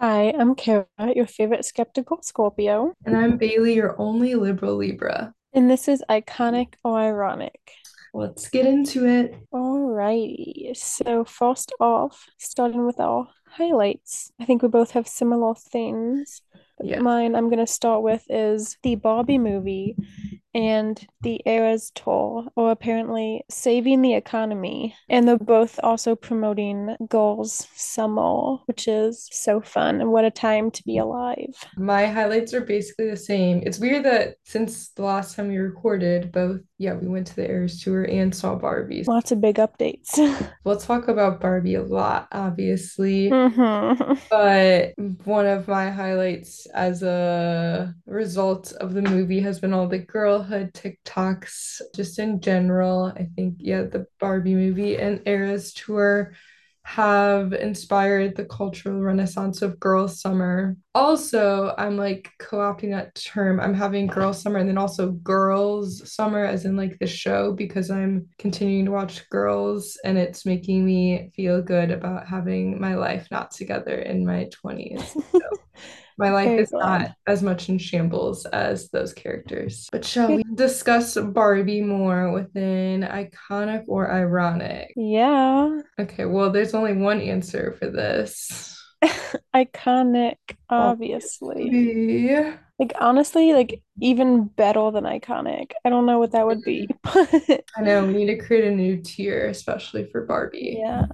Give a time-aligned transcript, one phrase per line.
[0.00, 5.34] Hi, I'm Kara, your favorite skeptical Scorpio, And I'm Bailey, your only liberal Libra.
[5.52, 7.58] and this is Iconic or Ironic.
[8.14, 9.34] Let's get into it.
[9.52, 14.30] Alrighty, so first off, starting with our highlights.
[14.40, 16.42] I think we both have similar things.
[16.80, 17.00] Yeah.
[17.00, 19.96] mine I'm gonna start with is the Barbie movie
[20.54, 24.94] and the Eras Tour, or apparently Saving the Economy.
[25.08, 30.00] And they're both also promoting Girls Summer, which is so fun.
[30.00, 31.54] And what a time to be alive.
[31.76, 33.62] My highlights are basically the same.
[33.64, 37.48] It's weird that since the last time we recorded, both, yeah, we went to the
[37.48, 39.04] Eras tour and saw Barbie.
[39.06, 40.18] Lots of big updates.
[40.64, 43.28] We'll talk about Barbie a lot, obviously.
[43.30, 43.92] hmm
[44.30, 44.92] But
[45.24, 50.00] one of my highlights as a result of the movie has been all the
[50.38, 53.12] girlhood TikToks, just in general.
[53.16, 56.32] I think, yeah, the Barbie movie and Eras tour
[56.84, 60.76] have inspired the cultural renaissance of girl summer.
[60.94, 63.60] Also, I'm like co-opting that term.
[63.60, 67.90] I'm having girl summer and then also girls summer, as in like the show, because
[67.90, 73.26] I'm continuing to watch girls and it's making me feel good about having my life
[73.30, 75.16] not together in my 20s.
[76.18, 77.00] My life Very is glad.
[77.00, 79.88] not as much in shambles as those characters.
[79.92, 84.92] But shall we discuss Barbie more within iconic or ironic?
[84.96, 85.78] Yeah.
[86.00, 88.74] Okay, well, there's only one answer for this.
[89.54, 90.36] Iconic,
[90.68, 91.66] obviously.
[91.66, 92.54] Obviously.
[92.78, 95.72] Like honestly, like even better than iconic.
[95.84, 97.36] I don't know what that would be, mm-hmm.
[97.48, 100.78] but I know we need to create a new tier, especially for Barbie.
[100.80, 101.06] yeah.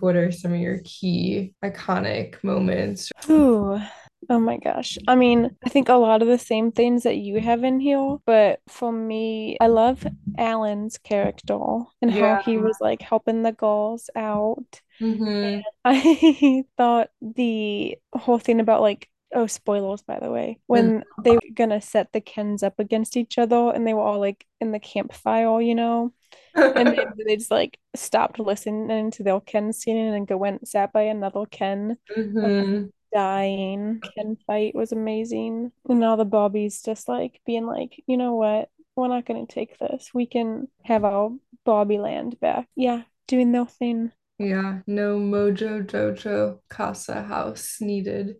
[0.00, 3.10] What are some of your key iconic moments?
[3.30, 3.80] Ooh.
[4.28, 4.98] Oh my gosh.
[5.06, 8.16] I mean, I think a lot of the same things that you have in here,
[8.26, 10.04] but for me, I love
[10.36, 11.58] Alan's character
[12.02, 14.80] and how he was like helping the girls out.
[15.00, 21.34] hmm I thought the whole thing about like oh spoilers by the way when they
[21.36, 24.72] were gonna set the Kens up against each other and they were all like in
[24.72, 26.12] the campfire you know?
[26.74, 30.68] And then they just like stopped listening to their Ken scene and go went and
[30.68, 31.96] sat by another Ken.
[32.42, 35.72] And hmm dying Ken fight was amazing.
[35.88, 38.70] And now the Barbie's just like being like you know what?
[38.96, 40.10] We're not gonna take this.
[40.14, 41.30] We can have our
[41.64, 42.68] Bobby land back.
[42.76, 44.12] Yeah doing their thing.
[44.38, 48.36] Yeah, no Mojo Dojo Casa house needed.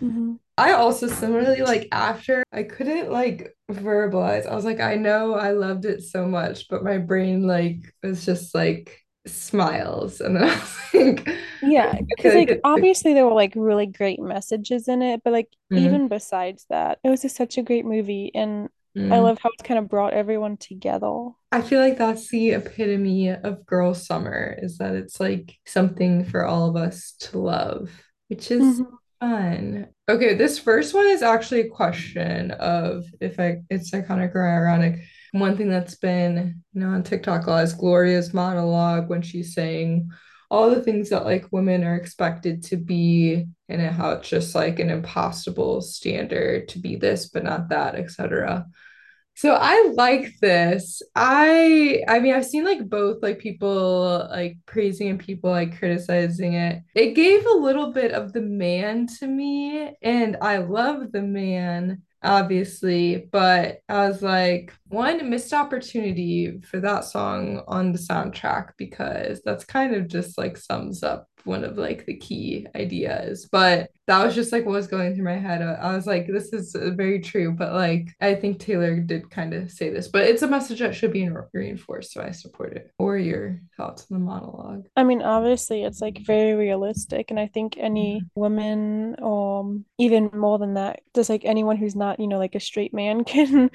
[0.00, 4.46] hmm I also similarly like after I couldn't like verbalize.
[4.46, 8.24] I was like, I know I loved it so much, but my brain like was
[8.24, 10.20] just like smiles.
[10.20, 11.28] And then I was like,
[11.60, 15.48] Yeah, because like like obviously there were like really great messages in it, but like
[15.70, 18.68] mm, even besides that, it was just such a great movie, and
[19.10, 19.20] I mm.
[19.20, 21.30] love how it's kind of brought everyone together.
[21.52, 26.44] I feel like that's the epitome of girl summer, is that it's like something for
[26.44, 27.90] all of us to love,
[28.28, 29.88] which is hmm fun.
[30.08, 35.00] Okay, this first one is actually a question of if I it's iconic or ironic.
[35.34, 39.52] One thing that's been, you know, on TikTok a lot is Gloria's monologue when she's
[39.52, 40.08] saying
[40.48, 44.78] all the things that like women are expected to be and how it's just like
[44.78, 48.64] an impossible standard to be this but not that, etc.
[49.34, 51.02] So I like this.
[51.16, 56.54] I I mean I've seen like both like people like praising and people like criticizing
[56.54, 56.80] it.
[56.94, 62.02] It gave a little bit of the man to me and I love the man
[62.24, 69.42] obviously, but I was like one missed opportunity for that song on the soundtrack because
[69.44, 73.46] that's kind of just like sums up one of like the key ideas.
[73.50, 75.62] But that was just like what was going through my head.
[75.62, 79.30] I, I was like, this is uh, very true, but like I think Taylor did
[79.30, 82.74] kind of say this, but it's a message that should be reinforced, so I support
[82.74, 82.90] it.
[82.98, 84.86] Or your thoughts on the monologue?
[84.96, 88.40] I mean, obviously it's like very realistic, and I think any mm-hmm.
[88.40, 92.60] woman, or even more than that, just like anyone who's not, you know, like a
[92.60, 93.70] straight man can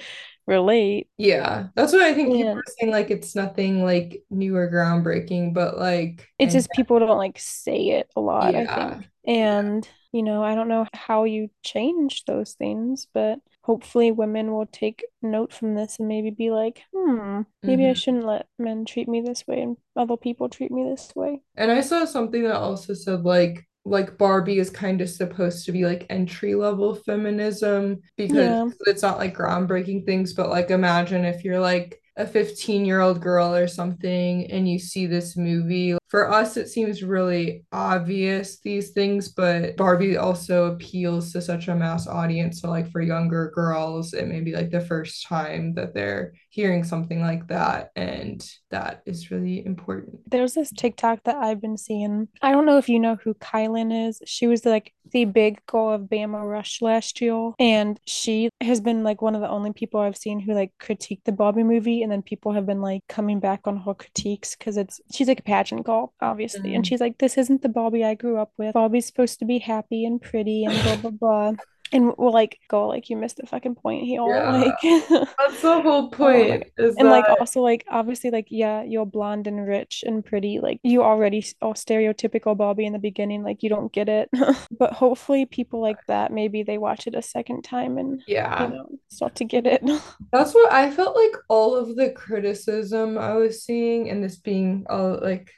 [0.50, 1.10] relate.
[1.18, 2.92] Yeah, that's what I think people are saying.
[2.92, 7.38] Like it's nothing like new or groundbreaking, but like it's I just people don't like
[7.38, 8.68] say it a lot, I yeah.
[8.68, 9.10] think.
[9.28, 14.66] And, you know, I don't know how you change those things, but hopefully women will
[14.66, 17.94] take note from this and maybe be like, hmm, maybe I Mhm.
[17.94, 21.42] shouldn't let men treat me this way and other people treat me this way.
[21.56, 25.72] And I saw something that also said like like Barbie is kind of supposed to
[25.72, 28.70] be like entry level feminism because Yeah.
[28.88, 33.22] it's not like groundbreaking things, but like imagine if you're like a 15 year old
[33.22, 38.90] girl or something and you see this movie for us it seems really obvious these
[38.92, 42.62] things, but Barbie also appeals to such a mass audience.
[42.62, 46.84] So like for younger girls, it may be like the first time that they're hearing
[46.84, 50.20] something like that and that is really important.
[50.30, 52.28] There's this TikTok that I've been seeing.
[52.42, 54.20] I don't know if you know who Kylan is.
[54.26, 57.52] She was like the big girl of Bama Rush last year.
[57.60, 61.22] And she has been like one of the only people I've seen who like critique
[61.26, 62.02] the Barbie movie.
[62.02, 65.40] And then people have been like coming back on her critiques because it's she's like
[65.40, 66.62] a pageant girl, obviously.
[66.62, 66.76] Mm-hmm.
[66.76, 68.74] And she's like, this isn't the Barbie I grew up with.
[68.74, 71.52] Barbie's supposed to be happy and pretty and blah blah blah
[71.92, 74.52] and we'll like go like you missed the fucking point here yeah.
[74.52, 77.04] like that's the whole oh point oh and that...
[77.06, 81.44] like also like obviously like yeah you're blonde and rich and pretty like you already
[81.62, 84.30] are stereotypical barbie in the beginning like you don't get it
[84.80, 88.74] but hopefully people like that maybe they watch it a second time and yeah you
[88.74, 89.84] know start to get it
[90.32, 94.86] that's what i felt like all of the criticism i was seeing and this being
[94.90, 95.52] all like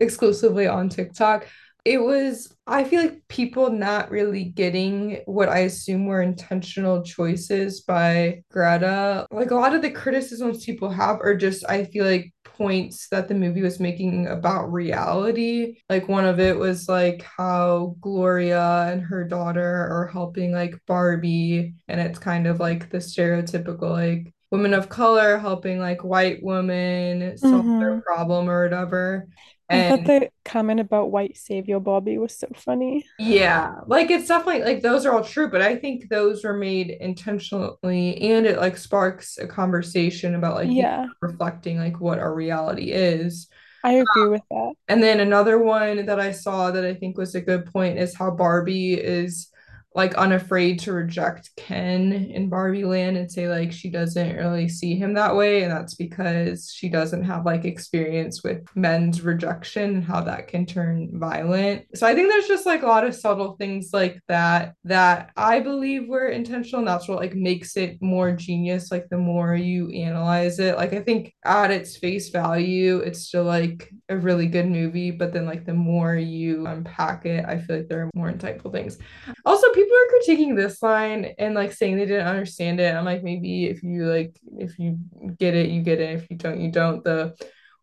[0.00, 1.46] exclusively on tiktok.
[1.84, 7.80] It was i feel like people not really getting what i assume were intentional choices
[7.80, 9.26] by greta.
[9.30, 13.26] Like a lot of the criticisms people have are just i feel like points that
[13.26, 15.78] the movie was making about reality.
[15.88, 21.74] Like one of it was like how gloria and her daughter are helping like barbie
[21.88, 27.38] and it's kind of like the stereotypical like women of color helping like white women
[27.38, 27.80] solve mm-hmm.
[27.80, 29.26] their problem or whatever
[29.70, 33.06] I thought the comment about white savior Barbie was so funny.
[33.18, 36.90] Yeah, like it's definitely like those are all true, but I think those were made
[36.90, 42.90] intentionally and it like sparks a conversation about like yeah reflecting like what our reality
[42.90, 43.48] is.
[43.82, 44.72] I agree um, with that.
[44.88, 48.14] And then another one that I saw that I think was a good point is
[48.14, 49.49] how Barbie is
[49.94, 54.94] like unafraid to reject Ken in Barbie Land and say like she doesn't really see
[54.94, 60.04] him that way and that's because she doesn't have like experience with men's rejection and
[60.04, 61.86] how that can turn violent.
[61.96, 65.58] So I think there's just like a lot of subtle things like that that I
[65.58, 69.90] believe were intentional and that's what like makes it more genius like the more you
[69.90, 70.76] analyze it.
[70.76, 75.32] Like I think at its face value it's still like a really good movie but
[75.32, 78.96] then like the more you unpack it I feel like there are more insightful things.
[79.44, 82.94] Also people are critiquing this line and like saying they didn't understand it.
[82.94, 84.98] I'm like, maybe if you like, if you
[85.38, 86.16] get it, you get it.
[86.16, 87.02] If you don't, you don't.
[87.02, 87.34] The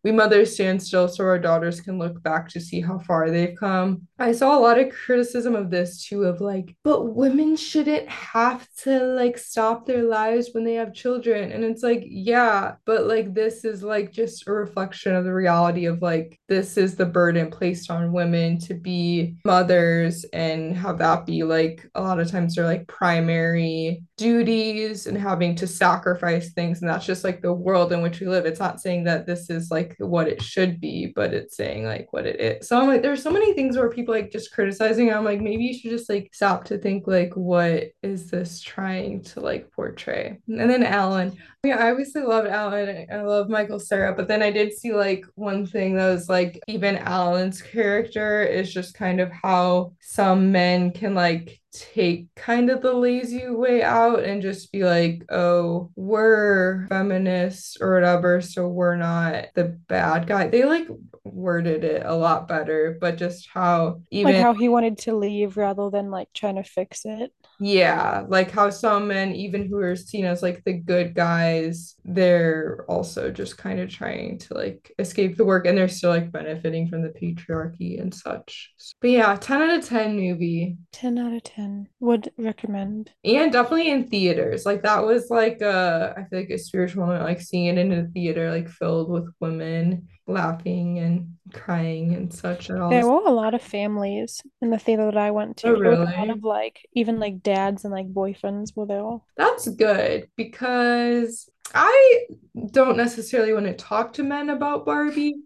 [0.04, 3.56] we mothers stand still so our daughters can look back to see how far they've
[3.58, 4.02] come.
[4.18, 8.66] I saw a lot of criticism of this too, of like, but women shouldn't have
[8.78, 11.52] to like stop their lives when they have children.
[11.52, 15.86] And it's like, yeah, but like this is like just a reflection of the reality
[15.86, 21.26] of like, this is the burden placed on women to be mothers and have that
[21.26, 26.80] be like a lot of times they're like primary duties and having to sacrifice things.
[26.80, 28.46] And that's just like the world in which we live.
[28.46, 32.12] It's not saying that this is like what it should be, but it's saying like
[32.12, 32.68] what it is.
[32.68, 35.12] So I'm like, there's so many things where people like just criticizing.
[35.12, 39.22] I'm like, maybe you should just like stop to think like, what is this trying
[39.24, 40.38] to like portray?
[40.46, 43.06] And then Alan, yeah, I obviously loved Alan.
[43.12, 46.60] I love Michael Cera, but then I did see like one thing that was like
[46.68, 52.80] even Alan's character is just kind of how some men can like take kind of
[52.80, 58.96] the lazy way out and just be like, oh, we're feminists or whatever, so we're
[58.96, 60.48] not the bad guy.
[60.48, 60.88] They like
[61.24, 65.56] worded it a lot better, but just how even like how he wanted to leave
[65.56, 67.32] rather than like trying to fix it.
[67.60, 72.84] Yeah, like how some men, even who are seen as like the good guys, they're
[72.88, 76.88] also just kind of trying to like escape the work and they're still like benefiting
[76.88, 78.72] from the patriarchy and such.
[79.00, 80.76] But yeah, 10 out of 10 movie.
[80.92, 83.10] 10 out of 10 would recommend.
[83.24, 84.64] And definitely in theaters.
[84.64, 87.92] Like that was like a, I feel like a spiritual moment, like seeing it in
[87.92, 92.68] a theater like filled with women laughing and crying and such.
[92.68, 95.68] And all there were a lot of families in the theater that I went to.
[95.68, 96.02] Oh, really?
[96.02, 99.18] a lot of like even like dads and like boyfriends were there.
[99.36, 102.26] That's good because I
[102.70, 105.36] don't necessarily want to talk to men about Barbie,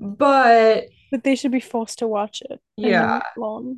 [0.00, 2.60] but but they should be forced to watch it.
[2.76, 3.20] Yeah.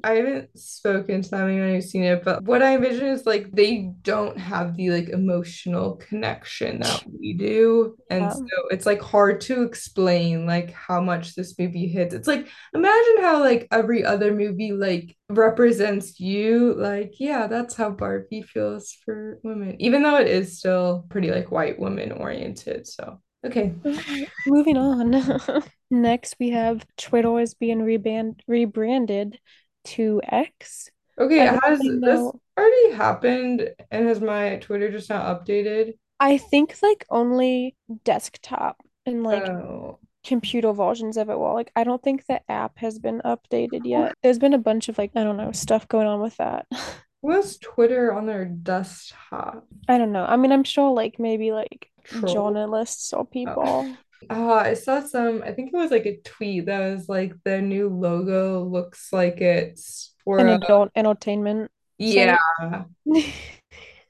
[0.04, 3.50] I haven't spoken to them anyone who's seen it, but what I envision is like
[3.50, 7.96] they don't have the like emotional connection that we do.
[8.10, 8.30] And yeah.
[8.32, 12.14] so it's like hard to explain like how much this movie hits.
[12.14, 16.74] It's like imagine how like every other movie like represents you.
[16.74, 21.50] Like, yeah, that's how Barbie feels for women, even though it is still pretty like
[21.50, 22.86] white woman oriented.
[22.86, 23.74] So Okay.
[24.46, 25.62] Moving on.
[25.90, 29.38] Next, we have Twitter is being reband- rebranded
[29.84, 30.90] to X.
[31.18, 35.94] Okay, has this already happened and has my Twitter just not updated?
[36.18, 39.98] I think like only desktop and like oh.
[40.24, 41.52] computer versions of it well.
[41.52, 44.14] Like I don't think the app has been updated yet.
[44.22, 46.66] There's been a bunch of like, I don't know, stuff going on with that.
[47.22, 49.66] Was Twitter on their desktop?
[49.88, 50.24] I don't know.
[50.24, 52.32] I mean, I'm sure like maybe like Troll.
[52.32, 53.96] journalists or people.
[54.30, 57.60] Uh, I saw some, I think it was like a tweet that was like the
[57.60, 62.36] new logo looks like it's for An a, adult entertainment yeah.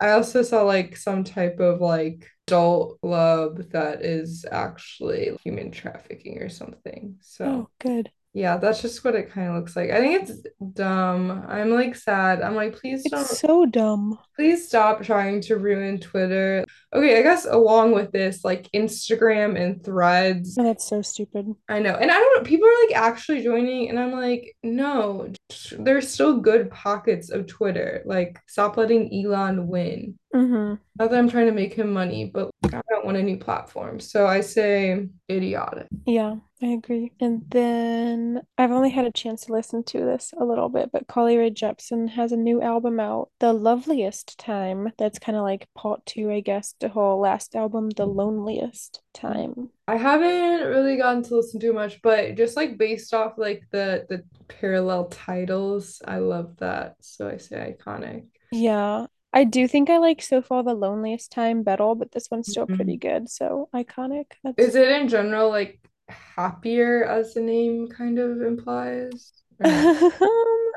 [0.01, 6.43] I also saw like some type of like adult love that is actually human trafficking
[6.43, 7.17] or something.
[7.21, 8.11] So Oh, good.
[8.35, 9.91] yeah, that's just what it kind of looks like.
[9.91, 11.45] I think it's dumb.
[11.49, 12.43] I'm like sad.
[12.43, 14.19] I'm like, please don't It's so dumb.
[14.37, 16.65] Please stop trying to ruin Twitter.
[16.95, 21.55] Okay, I guess along with this, like Instagram and Threads, And that's so stupid.
[21.69, 21.95] I know.
[21.95, 25.33] And I don't know, people are like actually joining, and I'm like, no,
[25.79, 28.03] there's still good pockets of Twitter.
[28.05, 30.19] Like, stop letting Elon win.
[30.35, 33.39] hmm Not that I'm trying to make him money, but I don't want a new
[33.39, 33.99] platform.
[33.99, 35.87] So I say idiotic.
[36.05, 37.13] Yeah, I agree.
[37.21, 41.07] And then I've only had a chance to listen to this a little bit, but
[41.07, 44.93] Carly Rae Jepsen has a new album out, The Loveliest Time.
[44.99, 49.71] That's kind of like part two, I guess, her last album, The Loneliest Time.
[49.89, 54.07] I haven't really gotten to listen to much, but just like based off like the
[54.09, 56.97] the parallel titles, I love that.
[57.01, 58.27] So I say iconic.
[58.51, 62.49] Yeah, I do think I like so far The Loneliest Time better, but this one's
[62.49, 62.99] still pretty Mhm.
[62.99, 63.29] good.
[63.31, 64.27] So iconic.
[64.57, 69.33] Is it in general like happier as the name kind of implies?
[69.65, 70.73] Um,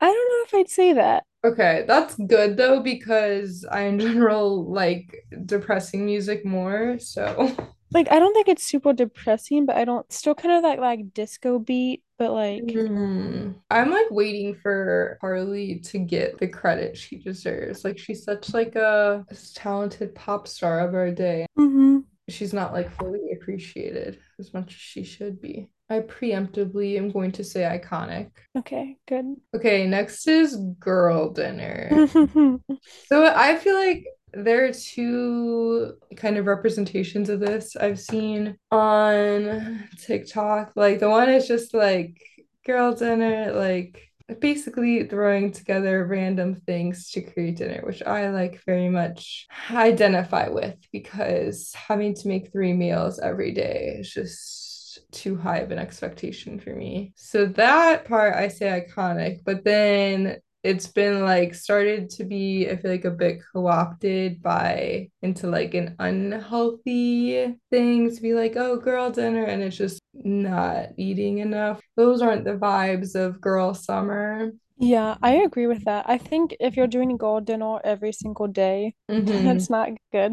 [0.00, 1.24] I don't know if I'd say that.
[1.42, 6.98] Okay, that's good though because I in general like depressing music more.
[6.98, 7.56] So
[7.92, 11.12] Like I don't think it's super depressing, but I don't still kind of that like
[11.12, 13.52] disco beat, but like Hmm.
[13.70, 17.84] I'm like waiting for Carly to get the credit she deserves.
[17.84, 21.46] Like she's such like a talented pop star of our day.
[21.56, 22.04] mhm.
[22.28, 25.68] She's not like fully appreciated as much as she should be.
[25.90, 28.30] I preemptively am going to say iconic.
[28.56, 29.36] Okay, good.
[29.54, 32.06] Okay, next is Girl Dinner.
[33.08, 39.88] So I feel like there are two kind of representations of this I've seen on
[39.98, 40.72] TikTok.
[40.76, 42.22] Like the one is just like
[42.64, 48.88] girl dinner, like basically throwing together random things to create dinner, which I like very
[48.88, 54.69] much identify with because having to make three meals every day is just
[55.12, 57.12] too high of an expectation for me.
[57.16, 62.76] So that part I say iconic, but then it's been like started to be, I
[62.76, 68.76] feel like a bit co-opted by into like an unhealthy thing to be like, oh,
[68.76, 71.80] girl dinner, and it's just not eating enough.
[71.96, 74.52] Those aren't the vibes of girl summer.
[74.78, 76.08] Yeah, I agree with that.
[76.08, 80.32] I think if you're doing gold dinner every single day, hmm that's not good.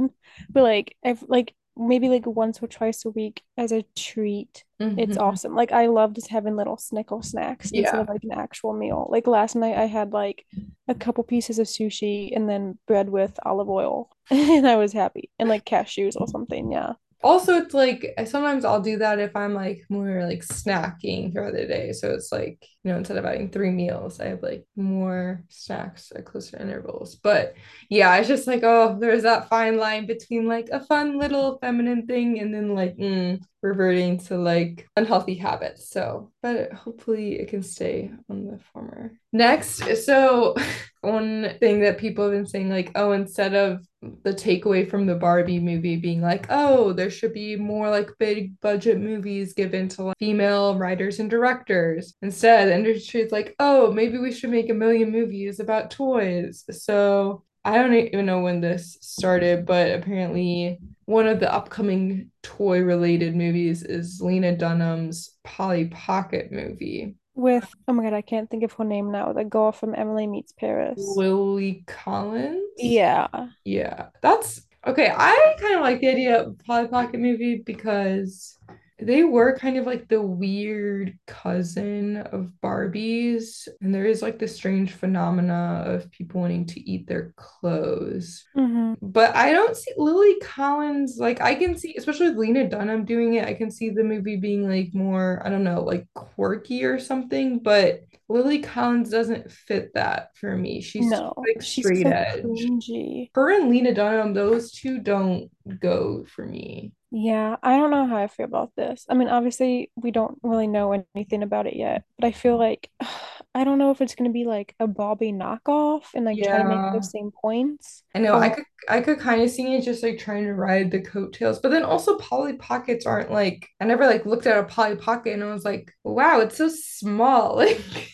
[0.53, 4.63] But like if like maybe like once or twice a week as a treat,
[4.95, 5.55] it's hmm awesome.
[5.55, 9.07] Like I love just having little snickle snacks instead of like an actual meal.
[9.11, 10.45] Like last night I had like
[10.87, 15.29] a couple pieces of sushi and then bread with olive oil and I was happy.
[15.39, 16.93] And like cashews or something, yeah.
[17.23, 21.65] Also, it's like sometimes I'll do that if I'm like more like snacking throughout the
[21.65, 21.91] day.
[21.91, 26.11] So it's like, you know, instead of having three meals, I have like more snacks
[26.15, 27.15] at closer intervals.
[27.15, 27.55] But
[27.89, 32.05] yeah, it's just like, oh, there's that fine line between like a fun little feminine
[32.05, 35.89] thing and then like mm, reverting to like unhealthy habits.
[35.89, 39.11] So, but hopefully it can stay on the former.
[39.33, 40.55] Next, so
[41.01, 43.85] one thing that people have been saying, like, oh, instead of
[44.23, 48.59] the takeaway from the Barbie movie being like, oh, there should be more like big
[48.61, 52.15] budget movies given to like female writers and directors.
[52.21, 56.63] Instead, the industry is like, oh, maybe we should make a million movies about toys.
[56.71, 62.79] So I don't even know when this started, but apparently one of the upcoming toy
[62.79, 67.16] related movies is Lena Dunham's Polly Pocket movie.
[67.37, 69.31] With oh my God, I can't think of her name now.
[69.31, 70.97] The girl from Emily Meets Paris.
[70.97, 72.63] Lily Collins?
[72.77, 73.27] Yeah.
[73.63, 75.13] Yeah, that's okay.
[75.15, 78.57] I kind of like the idea of Polly Pocket movie because
[78.99, 84.55] they were kind of like the weird cousin of Barbies, and there is like this
[84.55, 88.43] strange phenomena of people wanting to eat their clothes.
[88.55, 93.05] hmm But I don't see Lily Collins like I can see, especially with Lena Dunham
[93.05, 96.83] doing it, I can see the movie being like more, I don't know, like quirky
[96.83, 100.81] or something, but Lily Collins doesn't fit that for me.
[100.81, 103.31] She's No, like she's straight so edge cringy.
[103.35, 106.93] her and Lena Dunham, those two don't go for me.
[107.09, 109.05] Yeah, I don't know how I feel about this.
[109.09, 112.91] I mean, obviously, we don't really know anything about it yet, but I feel like
[113.55, 116.57] I don't know if it's going to be like a Barbie knockoff and like try
[116.57, 116.91] to make Yeah.
[116.91, 118.03] those same points.
[118.15, 120.91] I know I could I could kind of see it just like trying to ride
[120.91, 124.63] the coattails, but then also Polly Pockets aren't like I never like looked at a
[124.63, 127.57] Polly Pocket and I was like, wow, it's so small.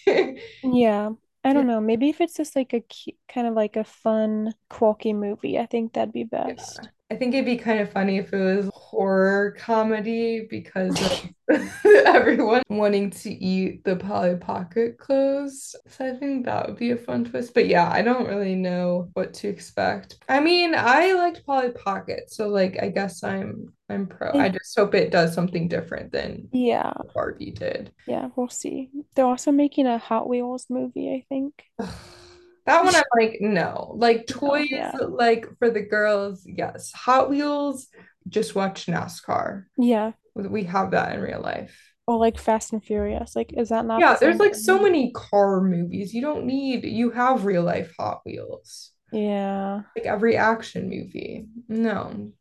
[0.06, 1.10] Like yeah,
[1.44, 1.82] I don't know.
[1.82, 5.66] Maybe if it's just like a cute, kind of like a fun, quirky movie, I
[5.66, 6.88] think that'd be yeah.
[7.14, 11.30] I think it'd be kind of funny if it was horror comedy because of
[11.86, 15.76] everyone wanting to eat the Polly Pocket clothes.
[15.88, 17.54] So I think that would be a fun twist.
[17.54, 20.18] But yeah, I don't really know what to expect.
[20.28, 24.32] I mean, I liked Polly Pocket, so like I guess I'm I'm pro.
[24.32, 27.92] I I, just hope it does something different than yeah, Barbie did.
[28.08, 28.90] yeah, we'll see.
[29.14, 31.64] They're also making a Hot Wheels movie, I think.
[32.66, 33.94] That one I'm like, no.
[33.98, 34.94] Like toys, yeah.
[34.98, 36.92] like for the girls, yes.
[36.94, 37.88] Hot Wheels,
[38.28, 39.66] just watch NASCAR.
[39.78, 40.12] Yeah.
[40.36, 41.78] We have that in real life.
[42.08, 43.36] Or like Fast and Furious.
[43.36, 46.14] Like, is that not the Yeah, there's same like so many car movies.
[46.14, 48.92] You don't need, you have real life Hot Wheels.
[49.12, 49.82] Yeah.
[49.96, 51.48] Like every action movie.
[51.68, 52.32] No.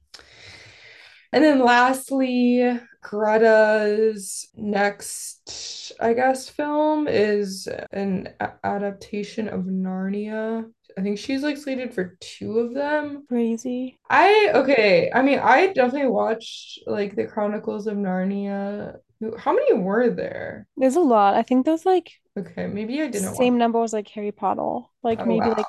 [1.33, 8.29] And then lastly, Greta's next, I guess, film is an
[8.65, 10.65] adaptation of Narnia.
[10.97, 13.25] I think she's like slated for two of them.
[13.29, 13.99] Crazy.
[14.09, 18.97] I, okay, I mean, I definitely watched like the Chronicles of Narnia.
[19.39, 20.67] How many were there?
[20.77, 21.35] There's a lot.
[21.35, 23.37] I think there's like Okay, maybe I didn't watch.
[23.37, 24.87] same number as like Harry Potter.
[25.03, 25.57] Like Oh, maybe wow.
[25.57, 25.67] like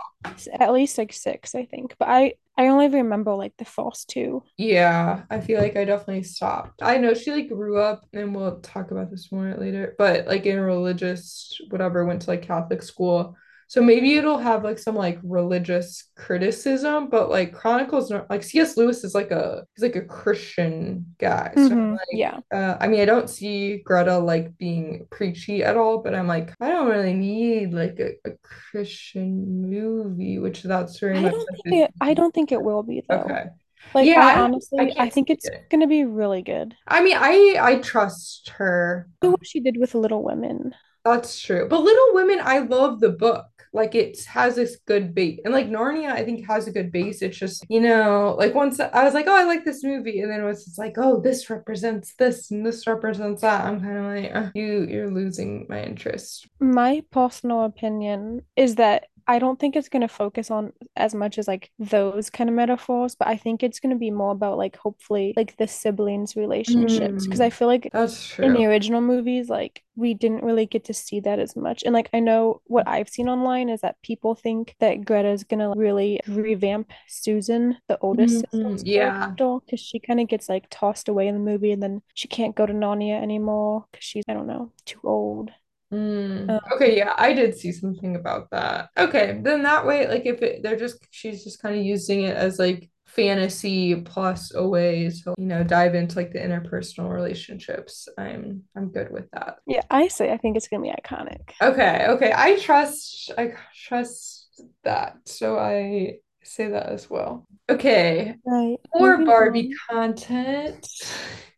[0.60, 1.96] at least like six, I think.
[2.00, 4.43] But I I only remember like the first two.
[4.58, 6.82] Yeah, I feel like I definitely stopped.
[6.84, 10.46] I know she like grew up, and we'll talk about this more later, but like
[10.46, 13.36] in a religious whatever, went to like Catholic school.
[13.74, 18.77] So maybe it'll have like some like religious criticism, but like Chronicles like C.S.
[18.77, 21.56] Lewis is like a he's like a Christian guy.
[21.58, 22.42] So hmm like Yeah.
[22.53, 26.53] uh I mean I don't see Greta like being preachy at all, but I'm like,
[26.62, 31.50] I don't really need like a, a Christian movie, which that's very I much don't
[31.51, 33.32] think it I don't think it will be though.
[33.32, 33.46] okay.
[33.94, 34.36] Like Yeah, I
[34.77, 35.63] I, I honestly I think it's it.
[35.70, 36.75] gonna be really good.
[36.88, 39.10] I mean, I I trust her.
[39.24, 40.75] Look what she did with Little Women.
[41.06, 41.68] That's true.
[41.70, 43.46] But Little Women, I love the book.
[43.74, 45.39] Like it has this good base.
[45.44, 47.22] And like Narnia, I think has a good base.
[47.22, 50.20] It's just, you know, like once I was like, oh, I like this movie.
[50.20, 53.65] And then it was just like, oh, this represents this and this represents that.
[53.65, 56.48] I'm kind of like, uh, you you're losing my interest.
[56.60, 61.38] My personal opinion is that I don't think it's going to focus on as much
[61.38, 64.58] as like those kind of metaphors, but I think it's going to be more about
[64.58, 67.26] like hopefully like the siblings' relationships.
[67.28, 70.84] Because I Mm, feel like that's in the original movies, like we didn't really get
[70.86, 71.84] to see that as much.
[71.84, 75.71] And like I know what I've seen online is that people think that Greta's gonna
[75.76, 79.36] really revamp Susan, the oldest Mm, sister's yeah.
[79.65, 82.56] because she kind of gets like tossed away in the movie and then she can't
[82.56, 85.52] go to Narnia anymore because she's, I don't know, too old.
[85.93, 88.89] Mm, Um, okay, yeah, I did see something about that.
[88.97, 92.36] Okay, then that way, like if it they're just she's just kind of using it
[92.36, 98.08] as like fantasy plus a way to, you know, dive into like the interpersonal relationships.
[98.17, 99.58] I'm I'm good with that.
[99.67, 101.51] yeah, I say I think it's gonna be iconic.
[101.62, 102.34] Okay, okay.
[102.36, 103.53] I trust I
[103.86, 105.17] trust that.
[105.25, 107.45] So I say that as well.
[107.69, 110.13] Okay, Right, more Barbie on.
[110.13, 110.88] content.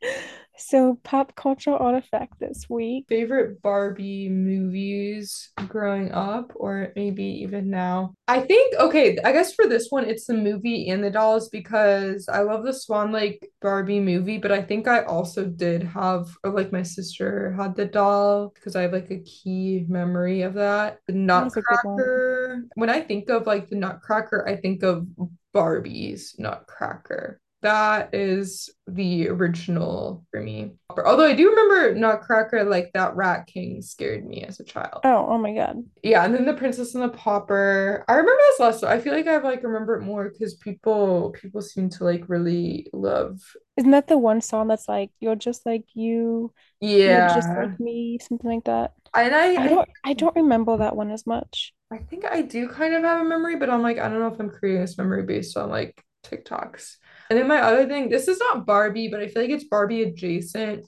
[0.57, 3.05] So pop culture artifact this week.
[3.09, 8.13] favorite Barbie movies growing up, or maybe even now?
[8.27, 12.27] I think, okay, I guess for this one, it's the movie and the dolls because
[12.31, 16.51] I love the Swan Lake Barbie movie, but I think I also did have, or
[16.51, 20.99] like my sister had the doll because I have like a key memory of that.
[21.07, 21.97] The That was a good one.
[21.97, 22.63] Nutcracker.
[22.75, 25.07] When I think of like the Nutcracker, I think of
[25.53, 27.39] Barbie's Nutcracker.
[27.65, 30.73] That is the original for me.
[31.03, 35.01] Although I do remember Nutcracker, like that Rat King scared me as a child.
[35.03, 35.83] Oh, oh my God.
[36.03, 38.05] Yeah, and then the Princess and the Pauper.
[38.07, 38.79] I remember this less.
[38.79, 42.29] So I feel like I've like remember it more because people people seem to like
[42.29, 43.41] really love.
[43.77, 47.25] Isn't that the one song that's like, you're just like you, Yeah.
[47.25, 48.93] you're just like me, something like that?
[49.15, 51.73] and I I I don't I don't remember that one as much.
[51.91, 54.27] I think I do kind of have a memory, but I'm like I don't know
[54.31, 56.97] if I'm creating this memory based on like TikToks.
[57.29, 60.03] And then my other thing, this is not Barbie, but I feel like it's Barbie
[60.03, 60.85] adjacent.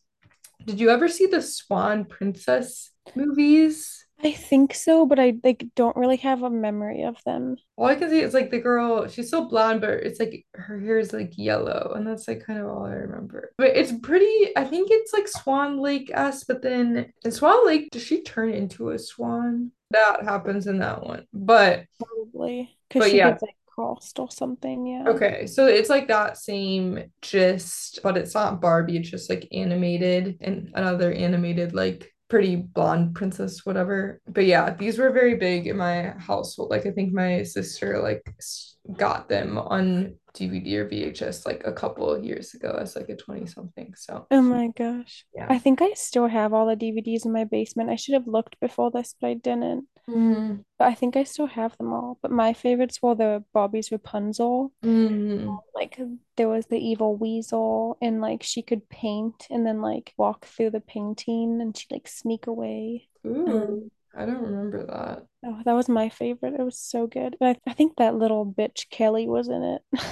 [0.66, 4.06] Did you ever see the Swan Princess movies?
[4.24, 7.58] I think so, but I like don't really have a memory of them.
[7.76, 10.80] All I can see is like the girl, she's so blonde, but it's like her
[10.80, 13.52] hair is like yellow, and that's like kind of all I remember.
[13.60, 18.04] But it's pretty, I think it's like Swan Lake-esque, but then in Swan Lake, does
[18.04, 19.72] she turn into a swan?
[19.92, 21.26] That happens in that one.
[21.32, 24.88] But Probably because she yeah, gets like Holocaust or something.
[24.88, 25.04] Yeah.
[25.08, 30.38] Okay, so it's like that same gist, but it's not Barbie, it's just like animated
[30.42, 34.20] and another animated like pretty blonde princess, whatever.
[34.28, 36.70] But yeah, these were very big in my household.
[36.72, 38.24] Like I think my sister like
[38.98, 43.16] got them on DVD or VHS like a couple of years ago as like a
[43.16, 43.94] 20 something.
[43.96, 45.26] So Oh my gosh.
[45.36, 45.48] yeah.
[45.50, 47.90] I think I still have all the DVDs in my basement.
[47.90, 49.86] I should have looked before this, but I didn't.
[50.10, 52.18] Mm, But I think I still have them all.
[52.22, 54.72] But my favorites were the Barbie's Rapunzel.
[54.84, 55.58] mm.
[55.76, 56.00] Like
[56.38, 60.72] there was the evil weasel, and like she could paint and then like walk through
[60.72, 63.10] the painting and she'd like sneak away.
[63.26, 65.26] Ooh, I don't remember that.
[65.46, 66.54] Oh, that was my favorite.
[66.60, 67.36] It was so good.
[67.42, 69.82] I, I think that little bitch Kelly was in it.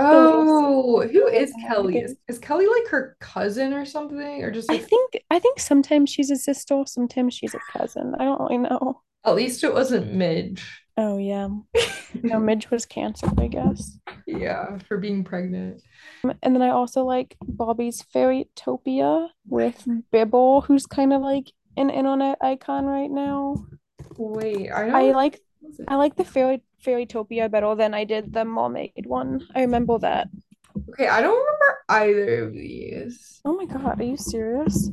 [0.00, 1.52] Oh, who is.
[1.66, 1.98] Kelly?
[1.98, 4.44] Is, is Kelly like her cousin or something?
[4.44, 8.14] Or just I think I think sometimes she's a sister, sometimes she's a cousin.
[8.18, 9.00] I don't really know.
[9.24, 10.14] At least it wasn't mm.
[10.14, 10.82] Midge.
[10.96, 11.48] Oh yeah.
[12.22, 13.98] No, Midge was canceled, I guess.
[14.26, 15.80] Yeah, for being pregnant.
[16.24, 21.90] Um, and then I also like Barbie's Fairytopia with Bibble, who's kind of like an
[21.90, 23.64] internet icon right now.
[24.16, 25.40] Wait, I I don't like?
[25.86, 29.46] I like the Fairy Fairytopia better than I did the Mermaid one.
[29.54, 30.28] I remember that.
[30.90, 33.40] Okay, I don't remember either of these.
[33.44, 34.90] Oh my God, are you serious?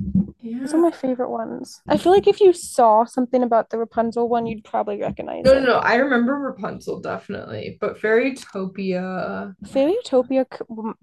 [0.54, 1.82] Those are my favorite ones.
[1.88, 5.46] I feel like if you saw something about the Rapunzel one, you'd probably recognize it.
[5.46, 5.78] No, no, no.
[5.78, 9.56] I remember Rapunzel definitely, but Fairytopia.
[9.66, 10.46] Fairytopia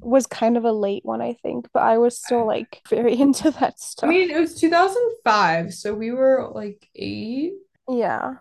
[0.00, 3.50] was kind of a late one, I think, but I was still like very into
[3.52, 4.08] that stuff.
[4.08, 7.54] I mean, it was 2005, so we were like eight.
[7.88, 8.34] Yeah.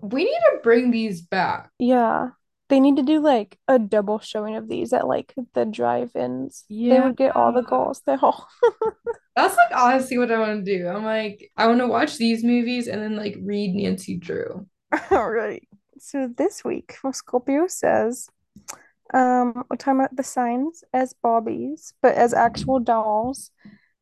[0.00, 1.70] We need to bring these back.
[1.78, 2.30] Yeah.
[2.68, 6.64] They need to do like a double showing of these at like the drive-ins.
[6.68, 6.94] Yeah.
[6.94, 8.00] They would get all the goals.
[8.00, 8.18] girls there.
[9.36, 10.88] That's like honestly what I want to do.
[10.88, 14.66] I'm like, I want to watch these movies and then like read Nancy Drew.
[15.10, 15.66] All right.
[15.98, 18.28] So this week, for Scorpio says,
[19.12, 23.50] um, we're talking about the signs as Barbies, but as actual dolls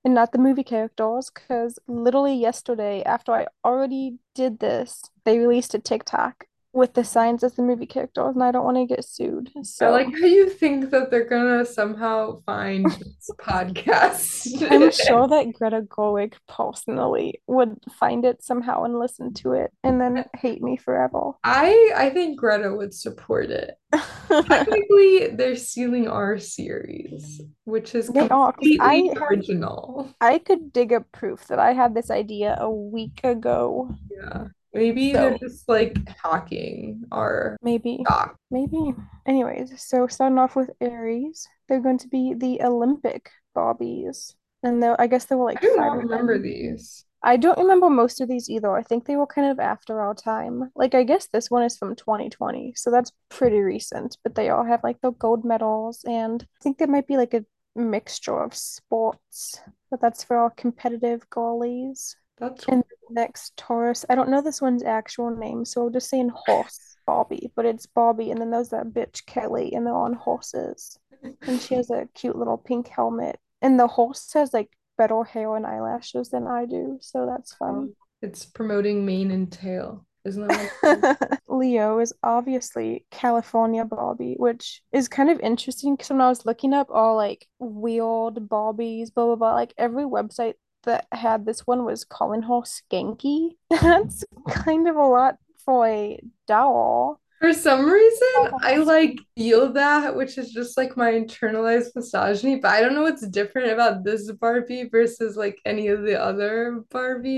[0.04, 1.30] and not the movie characters.
[1.34, 7.44] Because literally yesterday, after I already did this, they released a TikTok with the signs
[7.44, 9.50] as the movie characters, and I don't want to get sued.
[9.56, 14.70] I So like how you think that they're gonna somehow find this podcast.
[14.70, 20.00] I'm sure that Greta Gerwig personally would find it somehow and listen to it and
[20.00, 21.32] then hate me forever.
[21.44, 23.74] I I think Greta would support it.
[24.28, 30.08] Technically, they're stealing our series, which is They are, 'cause I completely original.
[30.20, 33.94] I could dig up proof that I had this idea a week ago.
[34.10, 34.46] Yeah.
[34.74, 38.36] Maybe they're just like hacking our maybe, doc.
[38.50, 38.94] maybe.
[39.26, 44.34] Anyways, so starting off with Aries, they're going to be the Olympic Barbies.
[44.62, 45.62] And there, I guess they were like.
[45.62, 46.42] I like do five not remember them.
[46.42, 47.04] these.
[47.24, 48.74] I don't remember most of these either.
[48.74, 50.70] I think they were kind of after our time.
[50.74, 54.64] Like, I guess this one is from 2020, so that's pretty recent, but they all
[54.64, 57.44] have like the gold medals, and I think there might be like a
[57.76, 62.16] mixture of sports, but that's for our competitive girlies.
[62.38, 64.04] That's And next, Taurus.
[64.08, 67.86] I don't know this one's actual name, so I'm just saying horse Barbie, but it's
[67.86, 70.98] Barbie, and then there's that bitch Kelly, and they're on horses.
[71.42, 73.38] And she has a cute little pink helmet.
[73.60, 77.70] And the horse has like better hair and eyelashes than I do, so that's fun.
[77.70, 80.06] um, it's promoting mane and tail.
[80.24, 81.38] Isn't that what it is?
[81.48, 86.72] Leo is obviously California Barbie, which is kind of interesting because when I was looking
[86.72, 91.84] up all like weird Barbies, blah blah blah, like every website that had this one
[91.84, 93.50] was calling her Skanky.
[93.70, 97.20] That's kind of a lot for a doll.
[97.40, 102.56] For some reason, oh, I like feel that, which is just like my internalized misogyny,
[102.56, 106.84] but I don't know what's different about this Barbie versus like any of the other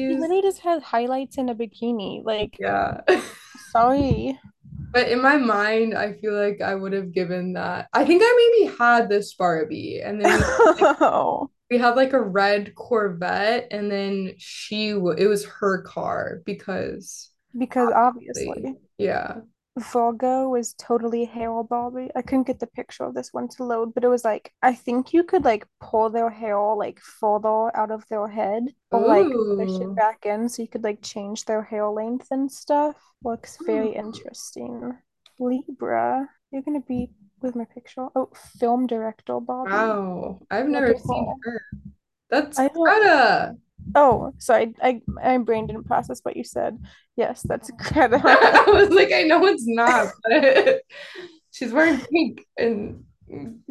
[0.06, 0.18] She Barbies.
[0.18, 2.22] literally just has highlights in a bikini.
[2.24, 3.00] Like, Yeah.
[3.72, 4.38] sorry.
[4.92, 7.88] But in my mind, I feel like I would have given that.
[7.92, 12.20] I think I maybe had this Barbie, and then like Oh, we had like a
[12.22, 18.76] red Corvette, and then she w it was her car because because obviously, obviously.
[18.98, 19.40] yeah.
[19.78, 22.10] Virgo was totally hair Barbie.
[22.16, 24.74] I couldn't get the picture of this one to load, but it was like I
[24.74, 29.36] think you could like pull their hair like further out of their head or like
[29.56, 32.96] push it back in so you could like change their hair length and stuff.
[33.24, 33.94] Looks very Hmm.
[33.94, 34.98] interesting.
[35.40, 37.10] Libra, you're gonna be
[37.44, 38.08] with my picture.
[38.16, 39.70] Oh, film director Barbie.
[39.72, 40.40] Wow.
[40.50, 41.62] I've never seen her.
[42.30, 42.58] That's.
[42.58, 43.54] Greta.
[43.94, 44.74] Oh, sorry.
[44.82, 46.78] I I my brain didn't process what you said.
[47.16, 48.20] Yes, that's Greta.
[48.24, 50.82] I was like, I know it's not, but
[51.52, 53.04] she's wearing pink and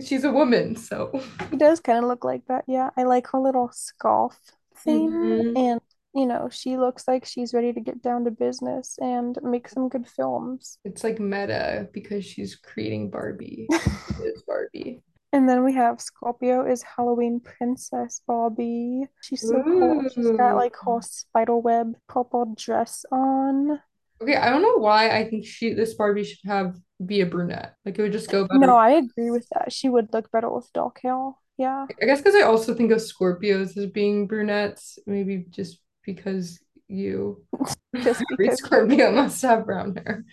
[0.03, 1.19] she's a woman, so.
[1.51, 2.63] He does kind of look like that.
[2.67, 4.37] Yeah, I like her little scarf
[4.77, 5.57] thing Mhm.
[5.57, 5.81] and
[6.13, 9.89] you know, she looks like she's ready to get down to business and make some
[9.89, 10.77] good films.
[10.85, 13.67] It's like meta because she's creating Barbie.
[14.21, 15.01] It's Barbie.
[15.33, 19.07] And then we have Scorpio is Halloween Princess Barbie.
[19.21, 20.03] She's so cool.
[20.13, 20.57] She's got Ooh.
[20.57, 23.81] like her spiderweb purple dress on.
[24.21, 27.73] Okay, I don't know why I think she this Barbie should have be a brunette.
[27.83, 28.59] Like it would just go better.
[28.59, 29.73] No, I agree with that.
[29.73, 31.31] She would look better with dark hair.
[31.57, 31.87] Yeah.
[32.01, 37.43] I guess because I also think of Scorpios as being brunettes, maybe just because you
[38.03, 40.25] Just because Scorpio must have brown hair.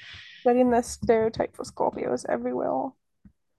[0.46, 2.90] setting the stereotype for Scorpios everywhere.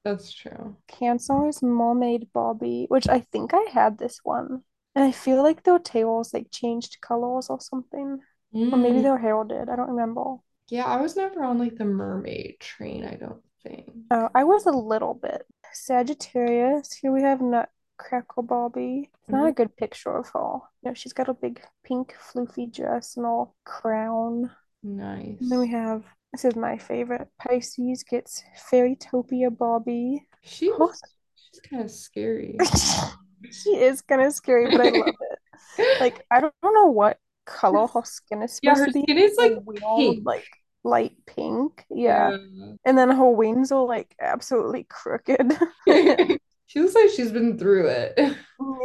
[0.04, 0.78] That's true.
[0.88, 4.63] Cancer is Mermaid Barbie, which I think I had this one.
[4.95, 8.19] And I feel like their tails like changed colors or something.
[8.71, 9.69] Or maybe Mm, their hair did.
[9.69, 10.38] I don't remember.
[10.69, 13.91] yeah, I was never on like the mermaid train, I don't think.
[14.10, 15.45] Uh, I was a little bit.
[15.74, 16.93] Sagittarius.
[16.93, 17.41] Here we have
[18.01, 19.09] Nutcracker Barbie.
[19.21, 20.59] It's not Mm, a good picture of her.
[20.83, 24.51] You know, she's got a big pink floofy dress and a crown.
[24.83, 25.39] Nice.
[25.39, 30.27] And then we have, this is my favorite, Pisces gets Fairytopia Barbie.
[30.43, 30.91] She Oh,
[31.35, 32.57] she's kind of scary.
[33.51, 35.39] she is kind of scary, but I love it.
[35.99, 39.01] Like, I don't, know what color her skin is Yeah, supposed her to be.
[39.03, 40.25] skin is like weird, pink.
[40.25, 40.47] like,
[40.83, 41.85] light pink.
[41.89, 42.31] Yeah.
[42.31, 42.73] Yeah.
[42.85, 45.53] And then her wings are like absolutely crooked.
[46.71, 48.17] She looks like she's been through it.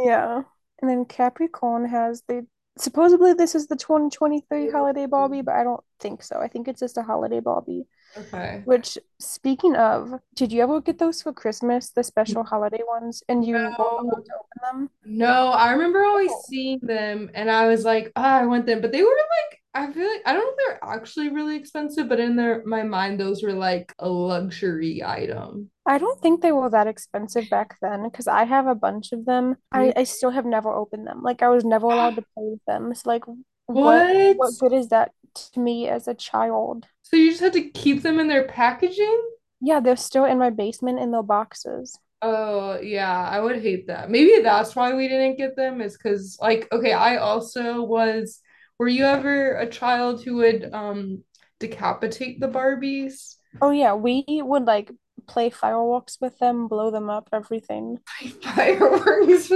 [0.05, 0.41] Yeah.
[0.81, 2.45] And then Capricorn has the
[2.77, 6.39] supposedly this is the 2023 holiday Barbie, but I don't think so.
[6.39, 7.85] I think it's just a holiday Barbie.
[8.17, 8.61] Okay.
[8.65, 13.45] Which, speaking of, did you ever get those for Christmas, the special holiday ones, and
[13.45, 14.23] you No, to open
[14.61, 14.89] them?
[15.05, 16.41] no, I remember always Oh.
[16.47, 18.81] seeing them and I was like, ah, I want them.
[18.81, 22.09] But they were like, I feel like I don't know if they're actually really expensive,
[22.09, 25.69] but in their my mind, those were like a luxury item.
[25.87, 29.25] I don't think they were that expensive back then because I have a bunch of
[29.25, 29.57] them.
[29.71, 31.21] I, I still have never opened them.
[31.23, 32.93] Like I was never allowed to play with them.
[32.93, 33.23] So like
[33.67, 34.37] what What?
[34.37, 35.13] what good is that
[35.53, 36.87] to me as a child?
[37.03, 39.21] So you just had to keep them in their packaging?
[39.59, 41.99] Yeah, they're still in my basement in their boxes.
[42.21, 44.09] Oh, yeah, I would hate that.
[44.09, 48.41] Maybe that's why we didn't get them, is because like, okay, I also was,
[48.79, 51.23] were you ever a child who would um
[51.59, 53.35] decapitate the Barbies?
[53.61, 54.91] Oh yeah, we would like
[55.27, 57.99] play fireworks with them, blow them up, everything.
[58.41, 59.51] Fireworks.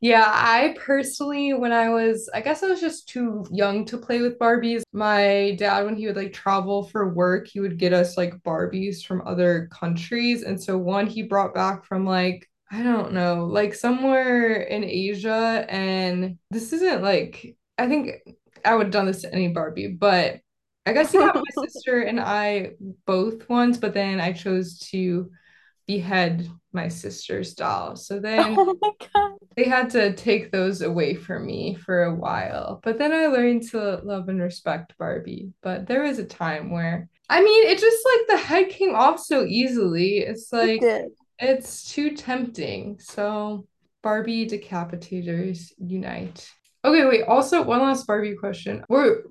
[0.00, 4.20] Yeah, I personally, when I was, I guess I was just too young to play
[4.20, 4.82] with Barbies.
[4.92, 9.02] My dad, when he would like travel for work, he would get us like Barbies
[9.02, 10.42] from other countries.
[10.42, 15.64] And so one he brought back from like, I don't know, like somewhere in Asia.
[15.70, 18.10] And this isn't like, I think
[18.62, 20.40] I would have done this to any Barbie, but
[20.86, 22.72] I guess got my sister and I
[23.06, 25.30] both once, but then I chose to
[25.86, 27.96] behead my sister's doll.
[27.96, 32.80] So then Oh they had to take those away from me for a while.
[32.82, 35.52] But then I learned to love and respect Barbie.
[35.62, 39.20] But there was a time where, I mean, it just like the head came off
[39.20, 40.18] so easily.
[40.18, 41.06] It's like, did.
[41.38, 42.98] it's too tempting.
[42.98, 43.66] So,
[44.02, 46.50] Barbie decapitators unite.
[46.84, 47.22] Okay, wait.
[47.22, 48.84] Also, one last Barbie question.
[48.88, 49.24] Were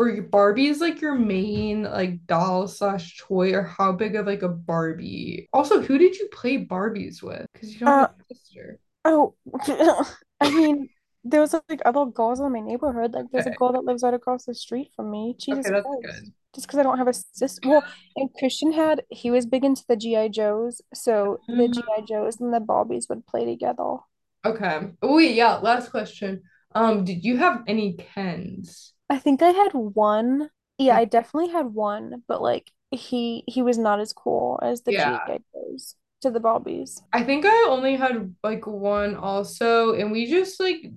[0.00, 4.48] were Barbies like your main like doll slash toy, or how big of like a
[4.48, 5.48] Barbie?
[5.52, 7.46] Also, who did you play Barbies with?
[7.54, 8.80] Because you don't Uh have a sister.
[9.04, 9.34] oh
[10.40, 10.88] I mean
[11.24, 13.12] there was like other girls in my neighborhood.
[13.12, 15.36] Like there's a girl that lives right across the street from me.
[15.52, 16.02] Okay, Jesus that's Christ.
[16.02, 16.32] good.
[16.54, 17.60] Just because I don't have a sister.
[17.68, 17.84] Well,
[18.16, 20.28] and Christian had he was big into the G.I.
[20.28, 22.02] Joes, so the Mm, G.I.
[22.02, 23.98] Joes and the Barbies would play together.
[24.44, 24.92] Okay.
[25.02, 26.42] Oh, wait, yeah, last question.
[26.74, 28.89] Um, did you have any Kens?
[29.10, 30.50] I think I had one.
[30.78, 34.92] Yeah, I definitely had one, but like he he was not as cool as the
[34.92, 35.26] Yeah.
[35.54, 37.02] Joes to the Barbies.
[37.12, 40.92] I think I only had like one also, and we just like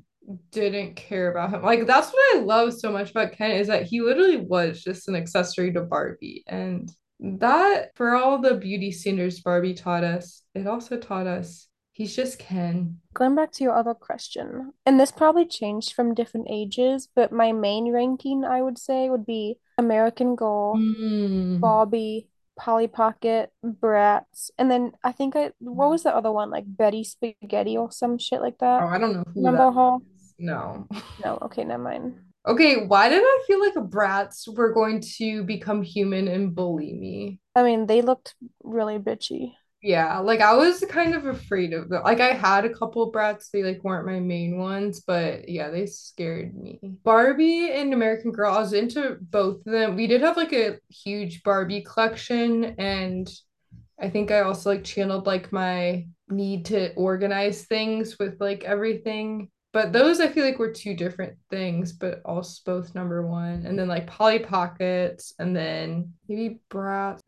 [0.51, 1.63] didn't care about him.
[1.63, 5.07] Like that's what I love so much about Ken is that he literally was just
[5.07, 6.43] an accessory to Barbie.
[6.47, 12.15] And that for all the beauty standards Barbie taught us, it also taught us he's
[12.15, 12.99] just Ken.
[13.13, 17.51] Going back to your other question, and this probably changed from different ages, but my
[17.53, 21.59] main ranking I would say would be American Girl, Mm.
[21.59, 22.27] Barbie,
[22.57, 26.49] Polly Pocket, Bratz, and then I think I what was the other one?
[26.51, 28.83] Like Betty Spaghetti or some shit like that.
[28.83, 28.87] Oh.
[28.87, 29.97] I don't know who that Remember her?
[30.39, 30.87] No.
[31.23, 32.15] No, okay, never mind.
[32.45, 37.39] Okay, why did I feel like Bratz were going to become human and bully me?
[37.55, 39.53] I mean, they looked really bitchy.
[39.83, 42.03] Yeah, like I was kind of afraid of them.
[42.03, 45.87] Like I had a couple Bratz, they like weren't my main ones, but yeah, they
[45.87, 46.79] scared me.
[47.03, 49.97] Barbie and American Girl, I was into both of them.
[49.97, 53.29] We did have like a huge Barbie collection, and
[53.99, 59.49] I think I also like channeled like my need to organize things with like everything.
[59.73, 63.65] But those I feel like were two different things, but also both number one.
[63.65, 67.19] And then like Polly Pockets, and then maybe Bratz.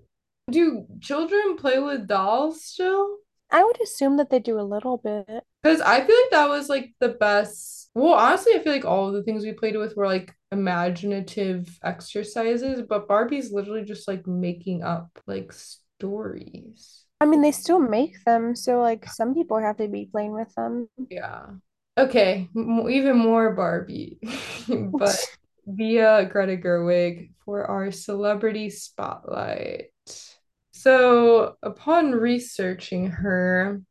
[0.50, 3.18] Do children play with dolls still?
[3.52, 5.44] I would assume that they do a little bit.
[5.64, 7.90] Because I feel like that was like the best.
[7.96, 11.68] Well, honestly, I feel like all of the things we played with were like imaginative
[11.84, 17.06] exercises, but Barbie's literally just like making up like stories.
[17.22, 20.54] I mean, they still make them, so like some people have to be playing with
[20.56, 20.90] them.
[21.10, 21.46] Yeah.
[21.98, 24.20] Okay, m- even more Barbie,
[24.68, 25.18] but
[25.66, 29.86] via Greta Gerwig for our celebrity spotlight.
[30.86, 33.82] So, upon researching her,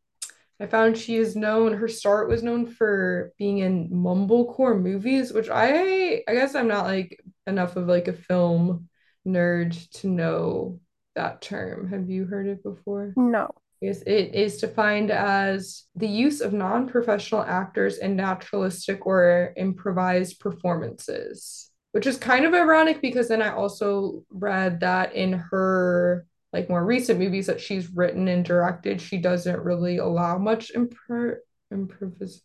[0.61, 5.49] I found she is known, her start was known for being in mumblecore movies, which
[5.51, 8.89] I I guess I'm not like enough of like a film
[9.27, 10.79] nerd to know
[11.17, 11.89] that term.
[11.89, 13.13] Have you heard it before?
[13.17, 13.51] No.
[13.81, 21.73] Yes, it is defined as the use of non-professional actors in naturalistic or improvised performances,
[21.91, 26.85] which is kind of ironic because then I also read that in her like more
[26.87, 31.37] recent movies that she's written and directed, she doesn't really allow much impro
[31.73, 32.43] improvis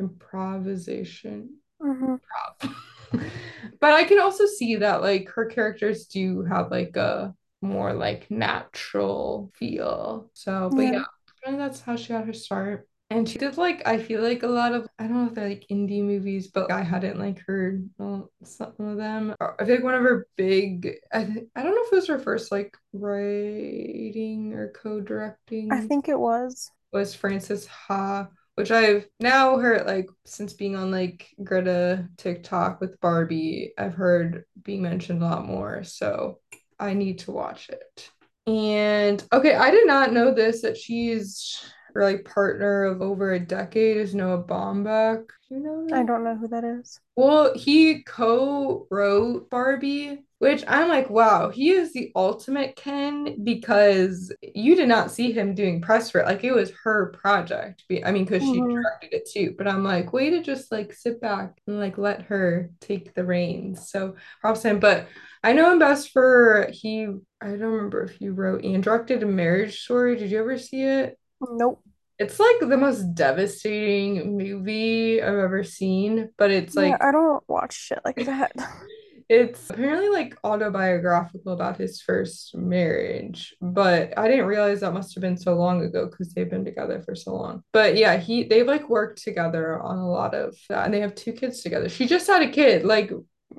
[0.00, 1.58] improvisation.
[1.80, 2.16] hmm
[3.80, 8.30] But I can also see that like her characters do have like a more like
[8.30, 10.30] natural feel.
[10.34, 10.92] So, but Yeah.
[10.92, 11.04] yeah,
[11.46, 12.88] and that's how she got her start.
[13.10, 15.48] And she did like I feel like a lot of I don't know if they're
[15.48, 19.34] like indie movies, but I hadn't like heard uh, some of them.
[19.40, 22.06] I feel like one of her big I th I don't know if it was
[22.06, 26.70] her first like writing or co-directing I think it was.
[26.92, 33.00] was Frances Ha, which I've now heard like since being on like Greta TikTok with
[33.00, 35.84] Barbie, I've heard being mentioned a lot more.
[35.84, 36.40] So
[36.78, 38.10] I need to watch it.
[38.46, 41.60] And okay, I did not know this that she's
[41.94, 45.26] like partner of over a decade is Noah Baumbach.
[45.50, 47.00] You know I don't know who that is.
[47.16, 54.74] Well, he co-wrote Barbie, which I'm like, wow, he is the ultimate Ken because you
[54.74, 56.26] did not see him doing press for it.
[56.26, 57.84] Like it was her project.
[58.04, 59.54] I mean, because she hmm directed it too.
[59.58, 63.24] But I'm like, way to just like sit back and like let her take the
[63.24, 63.90] reins.
[63.90, 64.80] So props him.
[64.80, 65.08] But
[65.44, 67.04] I know him best for he.
[67.42, 70.16] I don't remember if you wrote and directed a Marriage Story.
[70.16, 71.18] Did you ever see it?
[71.40, 71.82] Nope.
[72.18, 77.42] It's like the most devastating movie I've ever seen, but it's Yeah, like I don't
[77.48, 78.52] watch shit like that.
[79.28, 85.22] it's apparently like autobiographical about his first marriage, but I didn't realize that must have
[85.22, 87.62] been so long ago because they've been together for so long.
[87.72, 91.14] But yeah, he they've like worked together on a lot of that, and they have
[91.14, 91.88] two kids together.
[91.88, 93.12] She just had a kid like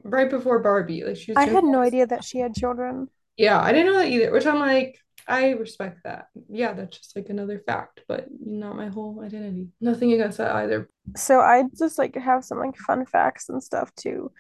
[0.04, 3.10] right before Barbie, like she was I had no idea that she had children.
[3.38, 6.28] yeah, I didn't know that either, which I'm like, I respect that.
[6.50, 9.70] Yeah, that's just like another fact, but not my whole identity.
[9.80, 10.90] Nothing against that either.
[11.16, 14.32] So I just like have some like fun facts and stuff too.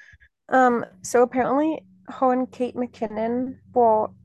[0.49, 4.15] Um, so apparently Ho and Kate McKinnon, well,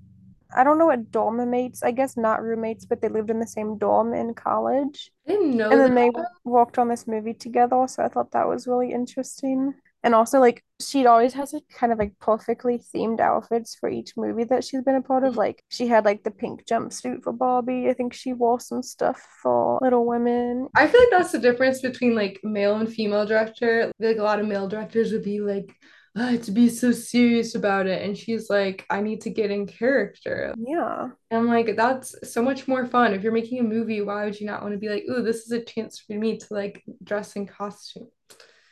[0.56, 3.46] I don't know what dorm mates, I guess not roommates, but they lived in the
[3.46, 5.10] same dorm in college.
[5.28, 5.86] I didn't know And that.
[5.86, 6.10] then they
[6.44, 9.74] walked on this movie together, so I thought that was really interesting.
[10.06, 14.12] And also, like, she always has like kind of like perfectly themed outfits for each
[14.16, 15.30] movie that she's been a part of.
[15.30, 15.40] Mm-hmm.
[15.40, 17.88] Like, she had like the pink jumpsuit for Barbie.
[17.88, 20.68] I think she wore some stuff for Little Women.
[20.76, 23.90] I feel like that's the difference between like male and female director.
[23.98, 25.74] Like a lot of male directors would be like,
[26.16, 28.02] I have to be so serious about it.
[28.02, 30.54] And she's like, I need to get in character.
[30.56, 31.08] Yeah.
[31.32, 33.12] And I'm like, that's so much more fun.
[33.12, 35.46] If you're making a movie, why would you not want to be like, ooh, this
[35.46, 38.06] is a chance for me to like dress in costume?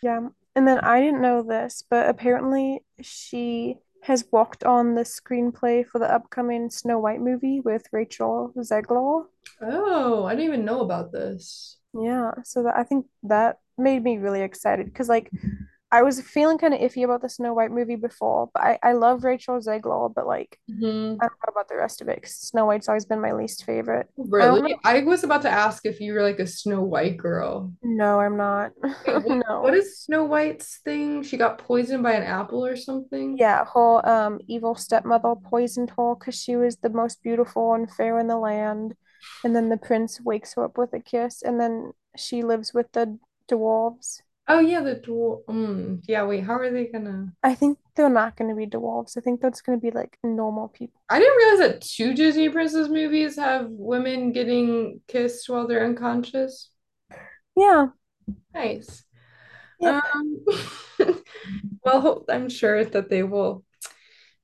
[0.01, 0.29] Yeah.
[0.57, 5.99] And then I didn't know this, but apparently she has walked on the screenplay for
[5.99, 9.25] the upcoming Snow White movie with Rachel Zegler.
[9.63, 11.79] Oh, I didn't even know about this.
[11.95, 15.31] Yeah, so that I think that made me really excited because like
[15.95, 18.93] I was feeling kind of iffy about the Snow White movie before, but I, I
[18.95, 21.19] love Rachel Zegler, but like Mhm.
[21.21, 23.65] I don't know about the rest of it because Snow White's always been my least
[23.65, 24.09] favorite.
[24.17, 24.73] Really?
[24.73, 24.79] know.
[24.85, 27.73] I was about to ask if you were like a Snow White girl.
[27.83, 28.73] No, I'm not.
[28.83, 29.75] Wait, what, what No.
[29.75, 31.23] is Snow White's thing?
[31.23, 33.39] She got poisoned by an apple or something?
[33.39, 38.19] Yeah, her um evil stepmother poisoned her because she was the most beautiful and fair
[38.19, 38.97] in the land.
[39.45, 42.91] And then the prince wakes her up with a kiss, and then she lives with
[42.93, 44.23] the dwarves.
[44.47, 45.45] Oh yeah, the dwarf.
[45.47, 47.33] Mm, yeah, wait, how are they gonna?
[47.43, 49.17] I think they're not to be dwarves.
[49.17, 51.01] I think that's to be like normal people.
[51.09, 56.71] I didn't realize that two Disney princess movies have women getting kissed while they're unconscious.
[57.57, 57.87] Yeah.
[58.53, 59.05] Nice.
[59.81, 60.05] Yep.
[60.15, 60.45] Um,
[61.85, 63.65] well, I'm sure that they will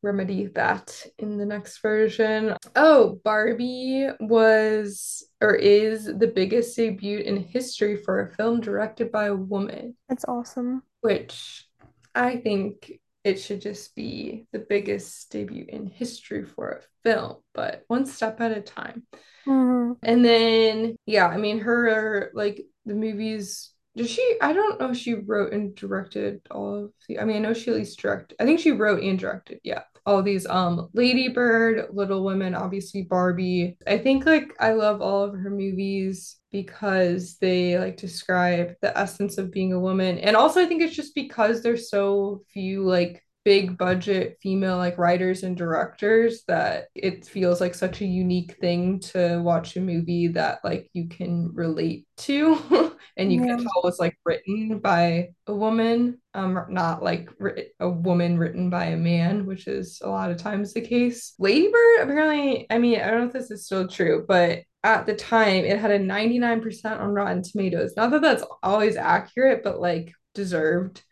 [0.02, 2.54] remedy that in the next version.
[2.76, 9.26] Oh, Barbie was or is the biggest debut in history for a film directed by
[9.26, 10.82] a woman, That's awesome.
[11.01, 11.66] which
[12.14, 17.84] I think it should just be the biggest debut in history for a film, but
[17.86, 19.03] one step at a time.
[19.46, 19.96] Mhm.
[20.03, 23.72] And then, yeah, I mean, her like the movies.
[23.96, 24.36] Did she?
[24.40, 27.18] I don't know if she wrote and directed all of the.
[27.18, 28.36] I mean, I know she at least directed.
[28.40, 29.61] I think she wrote and directed.
[29.64, 30.46] Yeah, all these.
[30.46, 33.76] Um, Lady Bird, Little Women, obviously Barbie.
[33.86, 39.38] I think like I love all of her movies because they like describe the essence
[39.38, 43.22] of being a woman, and also I think it's just because there's so few like
[43.44, 49.01] big budget female like writers and directors that it feels like such a unique thing
[49.01, 52.59] to watch a movie that like you can relate to
[53.16, 53.56] and you Yeah.
[53.56, 58.70] can tell was like written by a woman um not like writ- a woman written
[58.70, 63.00] by a man which is a lot of times the case ladybird apparently i mean
[63.00, 65.98] i don't know if this is still true but at the time it had a
[65.98, 71.02] 99% on rotten tomatoes not that that's always accurate but like deserved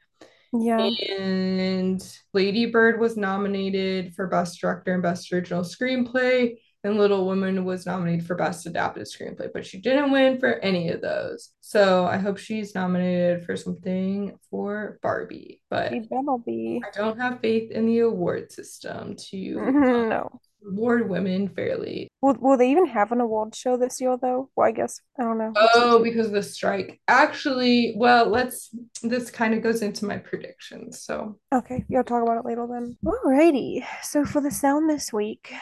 [0.53, 0.89] Yeah.
[1.19, 2.01] and
[2.33, 7.87] Lady Bird was nominated for Best Director and Best Original Screenplay, and Little Women was
[7.87, 11.51] nominated for Best Adapted Screenplay, but she didn't win for any of those.
[11.61, 16.81] So I hope she's nominated for something for Barbie, but She better be.
[16.87, 20.41] I don't have faith in the award system to No.
[20.63, 22.09] reward women fairly.
[22.23, 24.49] Will, will they even have an award show this year though?
[24.57, 25.53] Well, I guess I don't know.
[25.75, 27.01] Oh, because of the strike.
[27.09, 28.71] Actually, well, let's
[29.03, 31.03] this kind of goes into my predictions.
[31.03, 32.97] So Okay, you'll talk about it later then.
[33.05, 33.85] Alrighty.
[34.03, 35.53] So for the sound this week,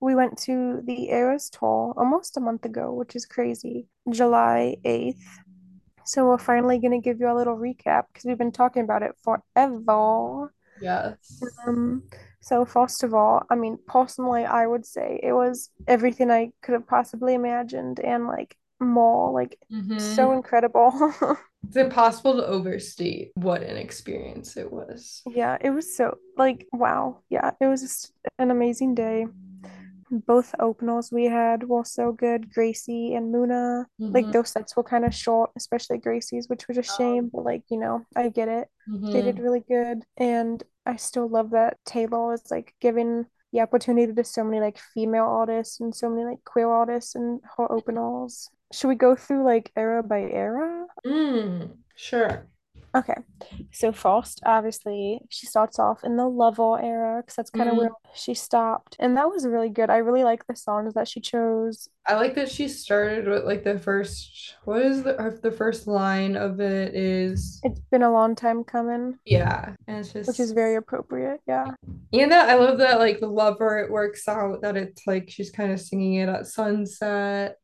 [0.00, 3.86] we went to the Eras tour almost a month ago, which is crazy.
[4.10, 5.24] July 8th.
[6.04, 9.12] So we're finally gonna give you a little recap because we've been talking about it
[9.22, 10.52] forever.
[10.80, 11.42] yes.
[11.66, 12.02] Um,
[12.40, 16.72] so first of all, I mean, personally, I would say it was everything I could
[16.72, 20.00] have possibly imagined and like more, like Mhm.
[20.00, 20.92] so incredible.
[21.68, 25.22] It's impossible to overstate what an experience it was.
[25.26, 27.22] Yeah, it was so like wow.
[27.28, 29.26] Yeah, it was just an amazing day.
[30.10, 32.52] Both openers we had were so good.
[32.52, 33.84] Gracie and Muna.
[34.12, 34.32] Like Mhm.
[34.32, 37.78] those sets were kind of short, especially Gracie's, which was a shame, but like, you
[37.78, 38.68] know, I get it.
[39.12, 39.44] They did Mhm.
[39.44, 40.04] really good.
[40.16, 44.78] And I still love that Taylor is like giving the opportunity to so many like
[44.78, 48.48] female artists and so many like queer artists and her openers.
[48.72, 50.86] Should we go through like era by era?
[51.04, 52.48] Mm, sure.
[52.92, 53.14] Okay.
[53.72, 57.78] So first, obviously, she starts off in the Lover era because that's kind of Mm.
[57.78, 58.96] where she stopped.
[58.98, 59.90] And that was really good.
[59.90, 61.88] I really like the songs that she chose.
[62.06, 66.34] I like that she started with like the first, what is the the first line
[66.34, 70.50] of it is It's been a long time coming, yeah, and it's just which is
[70.50, 71.40] very appropriate.
[71.46, 71.66] Yeah.
[72.12, 75.52] and that I love that like the lover it works out that it's like she's
[75.52, 77.58] kind of singing it at sunset.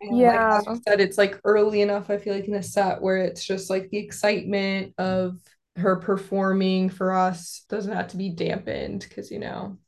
[0.00, 0.60] And like Yeah.
[0.66, 3.70] you said, it's like early enough, I feel like in the set where it's just
[3.70, 5.38] like the excitement of
[5.76, 9.78] her performing for us doesn't have to be dampened because you know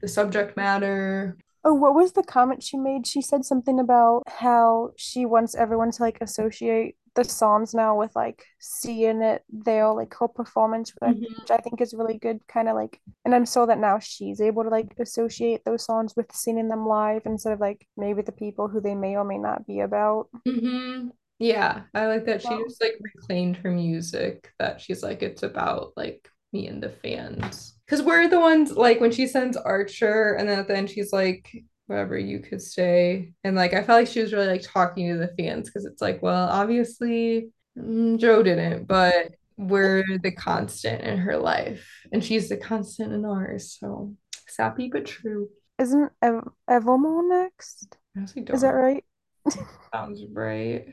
[0.00, 1.36] the subject matter.
[1.64, 3.06] Oh, what was the comment she made?
[3.06, 8.14] She said something about how she wants everyone to like associate the songs now with
[8.14, 11.40] like seeing it there, like her performance, which I, Mhm.
[11.40, 12.46] which I think is really good.
[12.46, 16.14] Kind of like, and I'm so that now she's able to like associate those songs
[16.16, 19.38] with singing them live instead of like maybe the people who they may or may
[19.38, 20.28] not be about.
[20.46, 21.10] Mhm.
[21.40, 25.92] Yeah, I like that she just like reclaimed her music, that she's like, it's about
[25.96, 27.78] like me and the fans.
[27.84, 31.12] Because we're the ones like when she sends Archer and then at the end she's
[31.12, 31.50] like,
[31.88, 33.32] wherever you could stay.
[33.42, 36.00] And like I felt like she was really like talking to the fans because it's
[36.02, 41.88] like, well, obviously mm, Joe didn't, but we're the constant in her life.
[42.12, 43.76] And she's the constant in ours.
[43.80, 44.14] So
[44.46, 45.48] sappy but true.
[45.78, 47.96] Isn't Ev Evermore next?
[48.16, 49.04] Is that right?
[49.92, 50.86] Sounds right.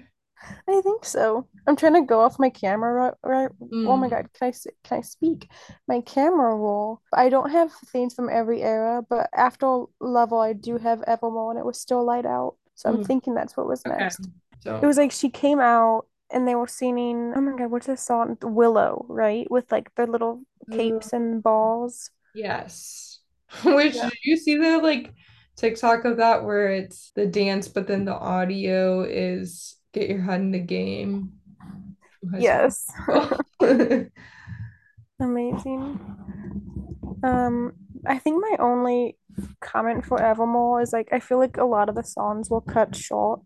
[0.67, 1.47] I think so.
[1.67, 3.49] I'm trying to go off my camera right, right.
[3.85, 4.11] Oh my Mm.
[4.11, 5.49] God, can I s- can I speak?
[5.87, 7.01] My camera roll.
[7.13, 11.59] I don't have things from every era, but after Lover I do have Evermore and
[11.59, 12.55] it was still light out.
[12.75, 13.07] So I'm Mm.
[13.07, 13.99] thinking that's what was Okay.
[13.99, 14.27] next.
[14.59, 17.87] So It was like she came out and they were singing, oh my God, what's
[17.87, 18.37] this song?
[18.41, 19.49] Willow, right?
[19.49, 20.41] With like the little
[20.71, 22.11] capes and balls.
[22.33, 23.19] Yes.
[23.63, 24.09] Which Yeah.
[24.09, 25.13] did you see the like
[25.55, 30.41] TikTok of that where it's the dance, but then the audio is get your head
[30.41, 31.31] in the game
[32.37, 32.85] Yes.
[35.19, 35.99] Amazing.
[37.23, 37.73] Um,
[38.05, 39.17] I think my only
[39.61, 42.95] comment for Evermore is like I feel like a lot of the songs were cut
[42.95, 43.41] short.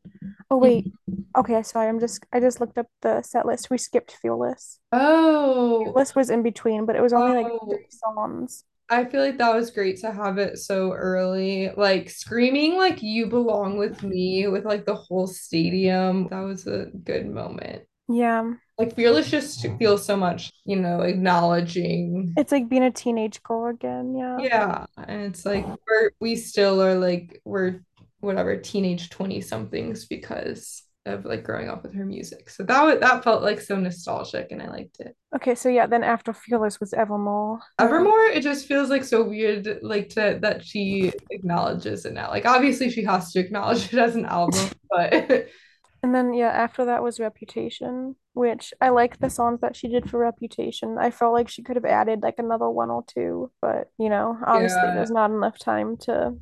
[0.50, 0.92] Oh wait,
[1.38, 3.70] okay, sorry, I'm just I just looked up the set list.
[3.70, 4.80] We skipped Fearless.
[4.92, 7.68] Oh, Fearless was in between, but it was only like Oh.
[7.70, 8.64] three songs.
[8.90, 11.72] I feel like that was great to have it so early.
[11.76, 16.28] Like screaming like you belong with me with like the whole stadium.
[16.30, 17.84] That was a good moment.
[18.08, 18.54] Yeah.
[18.80, 22.34] Like Fearless just feels so much, you know, acknowledging.
[22.38, 24.16] It's like being a teenage girl again.
[24.16, 24.38] Yeah.
[24.40, 24.86] Yeah.
[24.98, 27.82] And it's like we're we still are like we're
[28.22, 32.50] whatever teenage 20 somethings because of like growing up with her music.
[32.50, 35.16] So that was, that felt like so nostalgic and I liked it.
[35.36, 37.60] Okay, so yeah, then after Fearless was Evermore.
[37.80, 42.30] Evermore, it just feels like so weird like to that she acknowledges it now.
[42.30, 45.48] Like obviously she has to acknowledge it as an album, but
[46.02, 50.10] And then yeah, after that was Reputation, which I like the songs that she did
[50.10, 50.98] for Reputation.
[50.98, 54.38] I felt like she could have added like another one or two, but you know,
[54.46, 54.96] obviously yeah.
[54.96, 56.36] there's not enough time to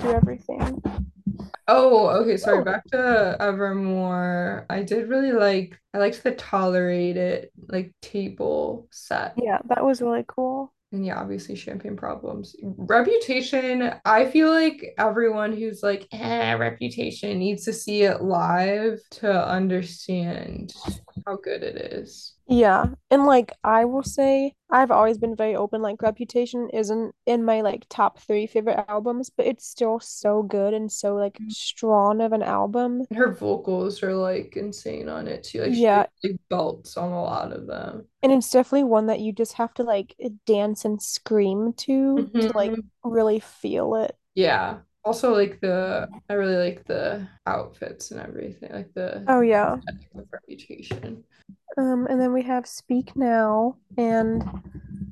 [0.00, 0.82] do everything.
[1.68, 2.58] Oh, okay, sorry.
[2.58, 4.66] Oh, Back to Evermore.
[4.70, 9.34] I did really like I liked the tolerate it like table set.
[9.36, 10.72] yeah, that was really cool.
[10.92, 12.54] And yeah, obviously champagne problems.
[12.62, 19.46] Reputation, I feel like everyone who's like, eh, reputation needs to see it live to
[19.48, 20.72] understand
[21.26, 22.35] how good it is.
[22.48, 25.82] Yeah, and like I will say, I've always been very open.
[25.82, 30.72] Like Reputation isn't in my like top three favorite albums, but it's still so good
[30.72, 33.02] and so like strong of an album.
[33.10, 35.62] And her vocals are like insane on it too.
[35.62, 38.06] Like she like belts on a lot of them.
[38.22, 40.14] and it's definitely one that you just have to like
[40.46, 42.82] dance and scream to to like Mhm.
[43.04, 44.16] really feel it.
[44.34, 44.80] Yeah.
[45.06, 49.74] Also like the I really like the outfits and everything, like the Oh yeah.
[49.74, 51.22] of reputation.
[51.78, 54.42] Um, and then we have Speak Now, and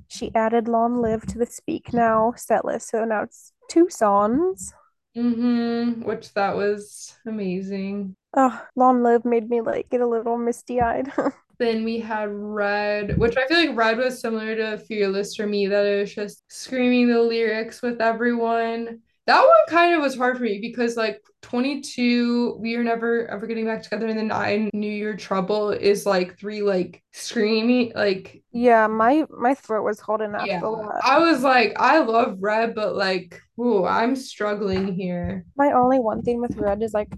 [0.08, 2.90] she added Long Live to the Speak Now set list.
[2.90, 4.74] So now it's two songs.
[5.16, 6.02] Mm-hmm.
[6.02, 8.16] Which that was amazing.
[8.36, 11.12] Oh, Long Live made me like get a little misty-eyed.
[11.60, 15.68] Then we had Red, which I feel like Red was similar to Fearless for me,
[15.68, 19.02] that it was just screaming the lyrics with everyone.
[19.26, 23.46] That one kind of was hard for me because like 22, we are never ever
[23.46, 28.42] getting back together, and then I knew your trouble is like three like screaming like
[28.52, 30.60] Yeah, my my throat was holding yeah.
[30.62, 35.44] a lot I was like, I love Red, but like, ooh, I'm struggling here.
[35.56, 37.12] My only one thing with Red is like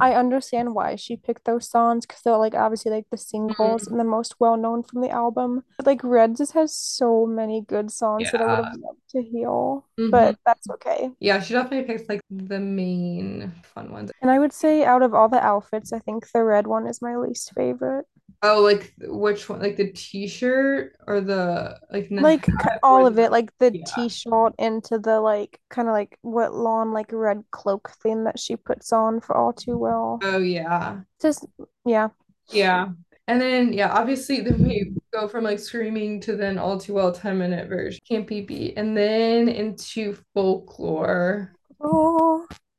[0.00, 3.90] I understand why she picked those songs because they're like obviously like the singles Mhm.
[3.92, 5.64] and the most well known from the album.
[5.76, 9.22] But like Red just has so many good songs that I would have loved to
[9.22, 10.10] hear, Mhm.
[10.10, 11.10] but that's okay.
[11.20, 14.10] Yeah, she definitely picked like the main fun ones.
[14.22, 17.02] And I would say out of all the outfits, I think the red one is
[17.02, 18.06] my least favorite.
[18.42, 19.60] Oh, like which one?
[19.60, 22.46] Like the t-shirt or the like the Like
[22.84, 23.84] all of it, like the yeah.
[23.84, 28.54] t-shirt into the like kind of like what lawn like red cloak thing that she
[28.56, 30.20] puts on for all too well.
[30.22, 31.00] Oh yeah.
[31.20, 31.46] Just
[31.84, 32.08] yeah.
[32.50, 32.88] Yeah.
[33.26, 37.12] And then yeah, obviously then we go from like screaming to then all too well
[37.12, 38.00] 10 minute version.
[38.08, 38.74] Can't be beat.
[38.76, 41.52] And then into folklore.
[41.80, 42.37] Oh,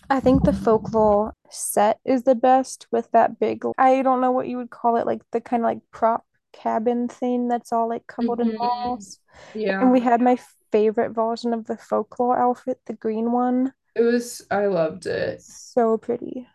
[0.10, 4.48] I think the folklore set is the best with that big, I don't know what
[4.48, 8.08] you would call it, like the kind of like prop cabin thing that's all like
[8.08, 8.58] covered in Mhm.
[8.58, 9.20] moss.
[9.54, 10.38] And we had my
[10.72, 13.74] favorite version of the folklore outfit, the green one.
[13.96, 15.42] It was I loved it.
[15.42, 16.48] So pretty.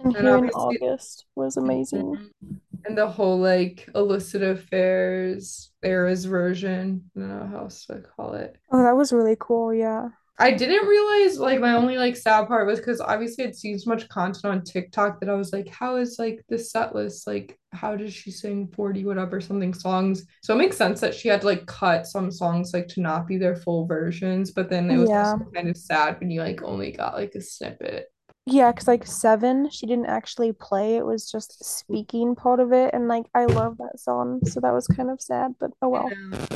[0.00, 2.16] And And here in August was amazing.
[2.16, 2.60] Mhm.
[2.84, 7.10] and the whole like illicit affairs era's version.
[7.16, 8.58] I don't know how else to call it.
[8.70, 9.74] Oh, that was really cool.
[9.74, 10.10] Yeah.
[10.38, 13.88] I didn't realize like my only like sad part was because obviously I'd seen so
[13.88, 17.26] much content on TikTok that I was like, how is like the set list?
[17.26, 20.26] Like, how does she sing 40 whatever something songs?
[20.42, 23.26] So it makes sense that she had to like cut some songs like to not
[23.26, 25.36] be their full versions, but then it was Yeah.
[25.54, 28.12] kind of sad when you like only got like a snippet.
[28.44, 30.96] Yeah, because like seven, she didn't actually play.
[30.96, 32.92] It was just speaking part of it.
[32.94, 34.40] And like I love that song.
[34.44, 36.10] So that was kind of sad, but oh well.
[36.10, 36.46] Yeah.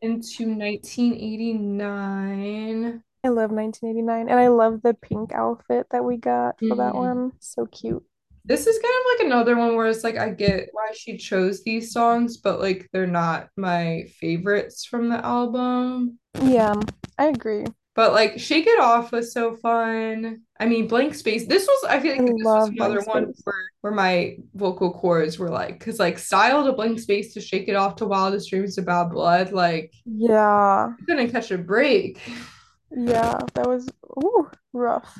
[0.00, 3.02] Into 1989.
[3.28, 4.30] I love 1989.
[4.30, 6.98] And I love the pink outfit that we got for that Mhm.
[6.98, 7.32] one.
[7.40, 8.02] So cute.
[8.46, 11.62] This is kind of like another one where it's like I get why she chose
[11.62, 16.18] these songs, but like they're not my favorites from the album.
[16.42, 16.72] Yeah,
[17.18, 17.66] I agree.
[17.94, 20.38] But like Shake It Off was so fun.
[20.58, 21.46] I mean, Blank Space.
[21.46, 23.42] This was I feel I like this was another one Space.
[23.44, 27.68] where where my vocal cords were like, because like Style to Blank Space to Shake
[27.68, 30.92] It Off to Wildest Dreams to Bad Blood, like Yeah.
[30.98, 32.18] I couldn't catch a break.
[32.90, 33.88] Yeah, that was
[34.22, 35.18] ooh, rough.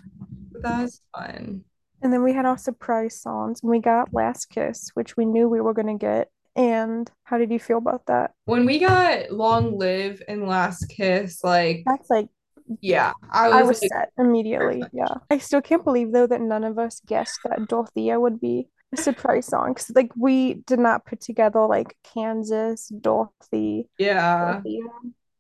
[0.52, 1.64] But that was fun.
[2.02, 5.48] And then we had our surprise songs and we got Last Kiss, which we knew
[5.48, 6.28] we were gonna get.
[6.56, 8.32] And how did you feel about that?
[8.46, 12.28] When we got Long Live and Last Kiss, like That's like
[12.80, 14.82] yeah, I I was was like set immediately.
[14.92, 15.14] Yeah.
[15.30, 18.96] I still can't believe though that none of us guessed that Dorothea would be a
[18.96, 19.74] surprise song.
[19.74, 24.52] Cause, like we did not put together like Kansas, Dorothy, Yeah.
[24.52, 24.82] Dorothea.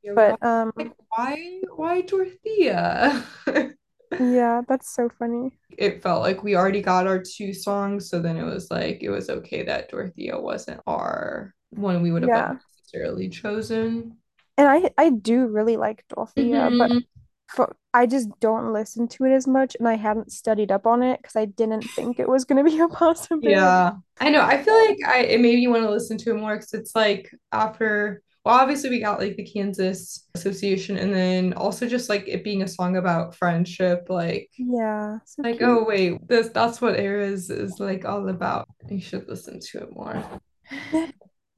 [0.08, 3.24] Yeah, we all But um like why why Dorothea?
[4.18, 5.52] yeah, that's so funny.
[5.76, 9.10] It felt like we already got our two songs, so then it was like it
[9.10, 12.58] was okay that Dorothea wasn't our one we would have Yeah.
[12.82, 14.18] necessarily chosen.
[14.56, 17.04] And I I do really like Dorothea, but Mhm.
[17.48, 21.02] for I just don't listen to it as much and I hadn't studied up on
[21.02, 23.80] it because I didn't think it was gonna be a possibility.
[23.80, 24.42] Yeah, I know.
[24.42, 26.94] I feel like I it made me want to listen to it more because it's
[26.94, 32.26] like after, well, obviously we got like the Kansas Association, and then also just like
[32.26, 35.60] it being a song about friendship, like yeah, so like cute.
[35.62, 38.68] oh wait, this that's what Eras is like all about.
[38.88, 40.24] You should listen to it more.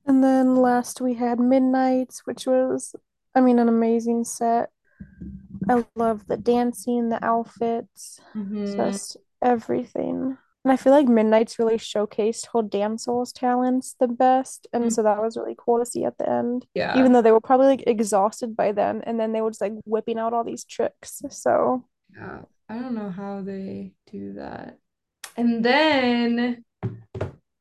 [0.06, 2.96] And then last we had Midnights, which was,
[3.34, 4.70] I mean, an amazing set.
[5.68, 10.38] I love the dancing, the outfits, hmm just everything.
[10.64, 14.66] And I feel like Midnight's really showcased whole Damsel's talents the best.
[14.72, 14.92] And mm.
[14.92, 17.40] so that was really cool to see at the end, Yeah, even though they were
[17.40, 19.02] probably like exhausted by then.
[19.04, 21.22] And then they were just like whipping out all these tricks.
[21.30, 21.84] So
[22.14, 22.40] yeah.
[22.68, 24.78] I don't know how they do that.
[25.36, 26.64] And then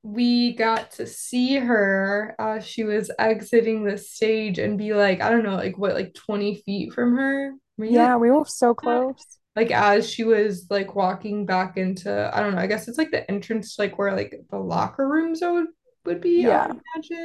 [0.04, 5.30] we got to see her as she was exiting the stage and be like, I
[5.32, 7.54] don't know, like what, like 20 feet from her?
[7.78, 9.39] Were yeah, we were so close.
[9.56, 13.12] Like as she was like walking back into, I don't know, I guess it's like
[13.12, 15.68] the entrance, like where like the locker rooms would
[16.06, 16.72] would be, Yeah,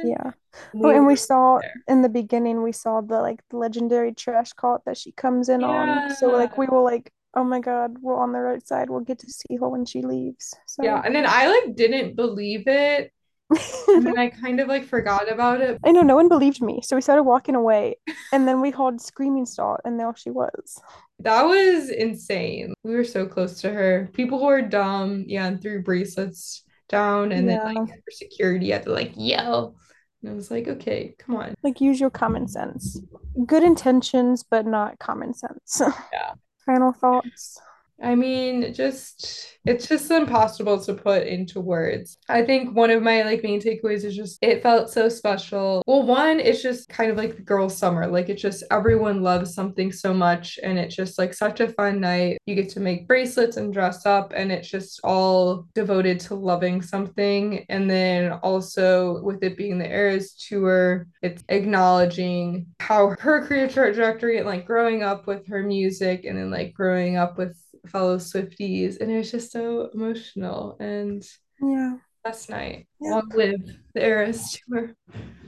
[0.03, 0.31] yeah.
[0.75, 1.73] Oh, and we saw there.
[1.87, 5.63] in the beginning, we saw the like the legendary trash cart that she comes in
[5.63, 6.13] on.
[6.15, 8.89] So like we were like, oh my God, we're on the right side.
[8.89, 10.53] We'll get to see her when she leaves.
[10.67, 11.01] So Yeah.
[11.05, 13.11] And then I like didn't believe it.
[13.87, 15.79] And then I kind of like forgot about it.
[15.83, 16.81] I know no one believed me.
[16.83, 17.95] So we started walking away
[18.33, 20.81] and then we heard screaming start and there she was.
[21.19, 22.73] That was insane.
[22.83, 24.09] We were so close to her.
[24.13, 28.71] People who are dumb, yeah, and threw bracelets down, and then like Yeah, for security,
[28.71, 29.75] had to like yell.
[30.21, 31.53] And I was like, okay, come on.
[31.63, 32.99] like use your common sense.
[33.45, 35.81] Good intentions, but not common sense.
[36.11, 36.33] Yeah.
[36.65, 37.59] Final thoughts.
[38.01, 42.17] I mean, just it's just impossible to put into words.
[42.29, 45.81] I think one of my like main takeaways is just it felt so special.
[45.87, 48.05] Well, one, it's just kind of like the girls' summer.
[48.07, 52.01] Like it's just everyone loves something so much and it's just like such a fun
[52.01, 52.37] night.
[52.45, 56.81] You get to make bracelets and dress up and it's just all devoted to loving
[56.81, 57.65] something.
[57.69, 64.37] And then also with it being the Eras tour, it's acknowledging how her career trajectory
[64.37, 68.99] and like growing up with her music and then like growing up with fellow Swifties,
[68.99, 70.77] and it was just so emotional.
[70.79, 71.23] And
[71.61, 71.97] Yeah.
[72.25, 73.61] last night, long live
[73.93, 74.95] the Eras tour.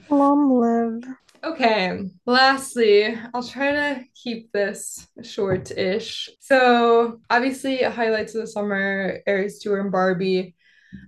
[0.10, 1.04] Long live.
[1.44, 6.30] Okay, lastly, I'll try to keep this short-ish.
[6.40, 10.56] So, obviously, highlights of the summer, Eras tour and Barbie.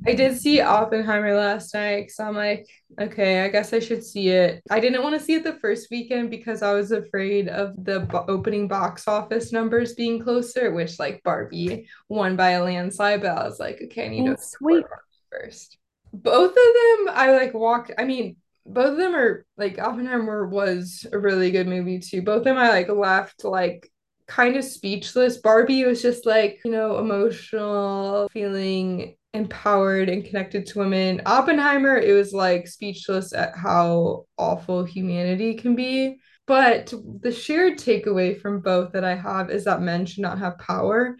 [0.08, 2.68] I did see Oppenheimer last night, so I'm like,
[3.00, 4.62] okay, I guess I should see it.
[4.70, 8.02] I didn't want to see it the first weekend because I was afraid of the
[8.02, 13.38] bo- opening box office numbers being closer, which like Barbie won by a landslide, but
[13.38, 14.86] I was like, okay, I need to oh, support sweet.
[15.32, 15.78] First.
[16.12, 21.06] Both of them, I like walked, I mean, both of them are like Oppenheimer was
[21.12, 22.22] a really good movie too.
[22.22, 23.92] Both of them I like left like
[24.28, 25.38] kind of speechless.
[25.38, 31.22] Barbie was just like, you know, emotional, feeling empowered and connected to women.
[31.26, 36.20] Oppenheimer, it was like speechless at how awful humanity can be.
[36.48, 40.58] But the shared takeaway from both that I have is that men should not have
[40.58, 41.16] power.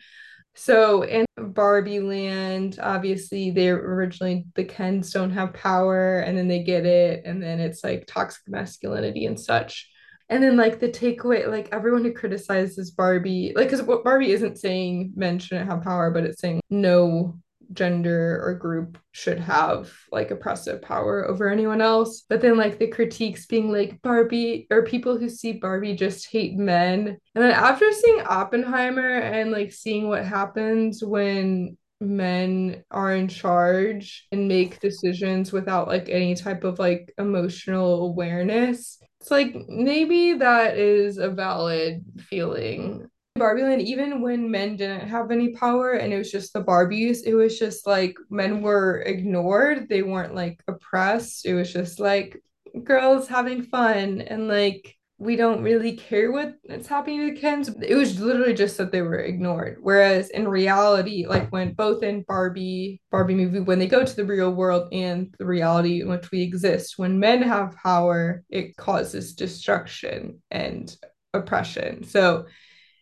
[0.56, 6.64] So in Barbie Land, obviously they originally the Kens don't have power and then they
[6.64, 9.88] get it and then it's like toxic masculinity and such.
[10.30, 14.58] And then like the takeaway, like everyone who criticizes Barbie, like because what Barbie isn't
[14.58, 17.40] saying men shouldn't have power, but it's saying no
[17.74, 22.24] gender or group should have like oppressive power over anyone else.
[22.28, 26.58] But then like the critiques being like Barbie or people who see Barbie just hate
[26.58, 27.18] men.
[27.36, 34.26] And then after seeing Oppenheimer and like seeing what happens when men are in charge
[34.32, 39.00] and make decisions without like any type of like emotional awareness.
[39.20, 43.10] It's like maybe that is a valid feeling
[43.40, 47.24] Barbie Land, even when men didn't have any power and it was just the Barbies,
[47.26, 49.90] it was just like men were ignored.
[49.90, 51.46] They weren't like oppressed.
[51.46, 52.38] It was just like
[52.84, 57.70] girls having fun and like we don't really care what's happening to the Kens.
[57.82, 59.80] It was literally just that they were ignored.
[59.82, 64.24] Whereas in reality, like when both in Barbie, Barbie movie, when they go to the
[64.24, 69.36] real world and the reality in which we exist, when men have power, it causes
[69.36, 70.96] destruction and
[71.34, 72.06] oppression.
[72.06, 72.46] So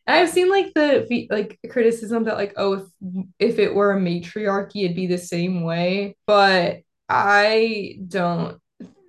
[0.07, 2.83] I've seen like the like criticism that like oh if,
[3.39, 6.79] if it were a matriarchy it'd be the same way, but
[7.09, 8.59] I don't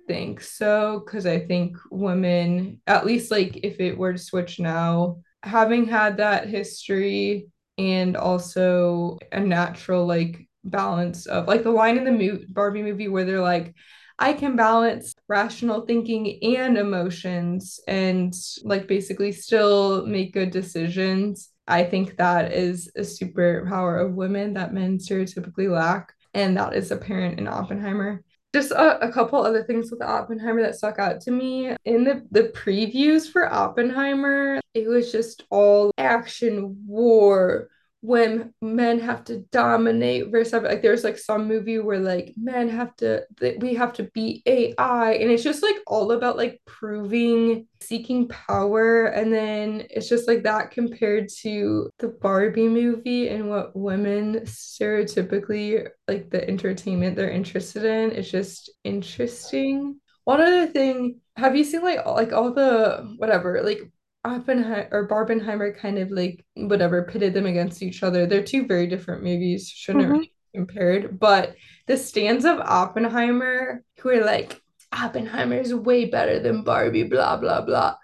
[0.07, 5.21] think so because I think women, at least like if it were to switch now,
[5.43, 7.47] having had that history
[7.77, 13.07] and also a natural like balance of like the line in the mo- Barbie movie
[13.07, 13.73] where they're like,
[14.21, 21.51] I can balance rational thinking and emotions and like basically still make good decisions.
[21.67, 26.13] I think that is a superpower of women that men stereotypically lack.
[26.33, 28.21] And that is apparent in Oppenheimer.
[28.53, 31.75] Just a, a couple other things with Oppenheimer that stuck out to me.
[31.85, 37.69] In the, the previews for Oppenheimer, it was just all action, war,
[38.01, 42.95] when men have to dominate versus like there's like some movie where like men have
[42.95, 43.21] to
[43.59, 49.07] we have to beat AI and it's just like all about like proving seeking power
[49.07, 55.85] and then it's just like that compared to the Barbie movie and what women stereotypically
[56.07, 58.11] like the entertainment they're interested in.
[58.11, 59.99] It's just interesting.
[60.23, 63.91] One other thing have you seen like like all the whatever like
[64.25, 68.25] Oppenheimer or Barbenheimer kind of like whatever pitted them against each other.
[68.25, 70.13] They're two very different movies, shouldn't mm-hmm.
[70.13, 71.19] really be compared.
[71.19, 71.55] But
[71.87, 74.61] the stands of Oppenheimer who are like,
[74.91, 77.95] Oppenheimer is way better than Barbie, blah, blah, blah.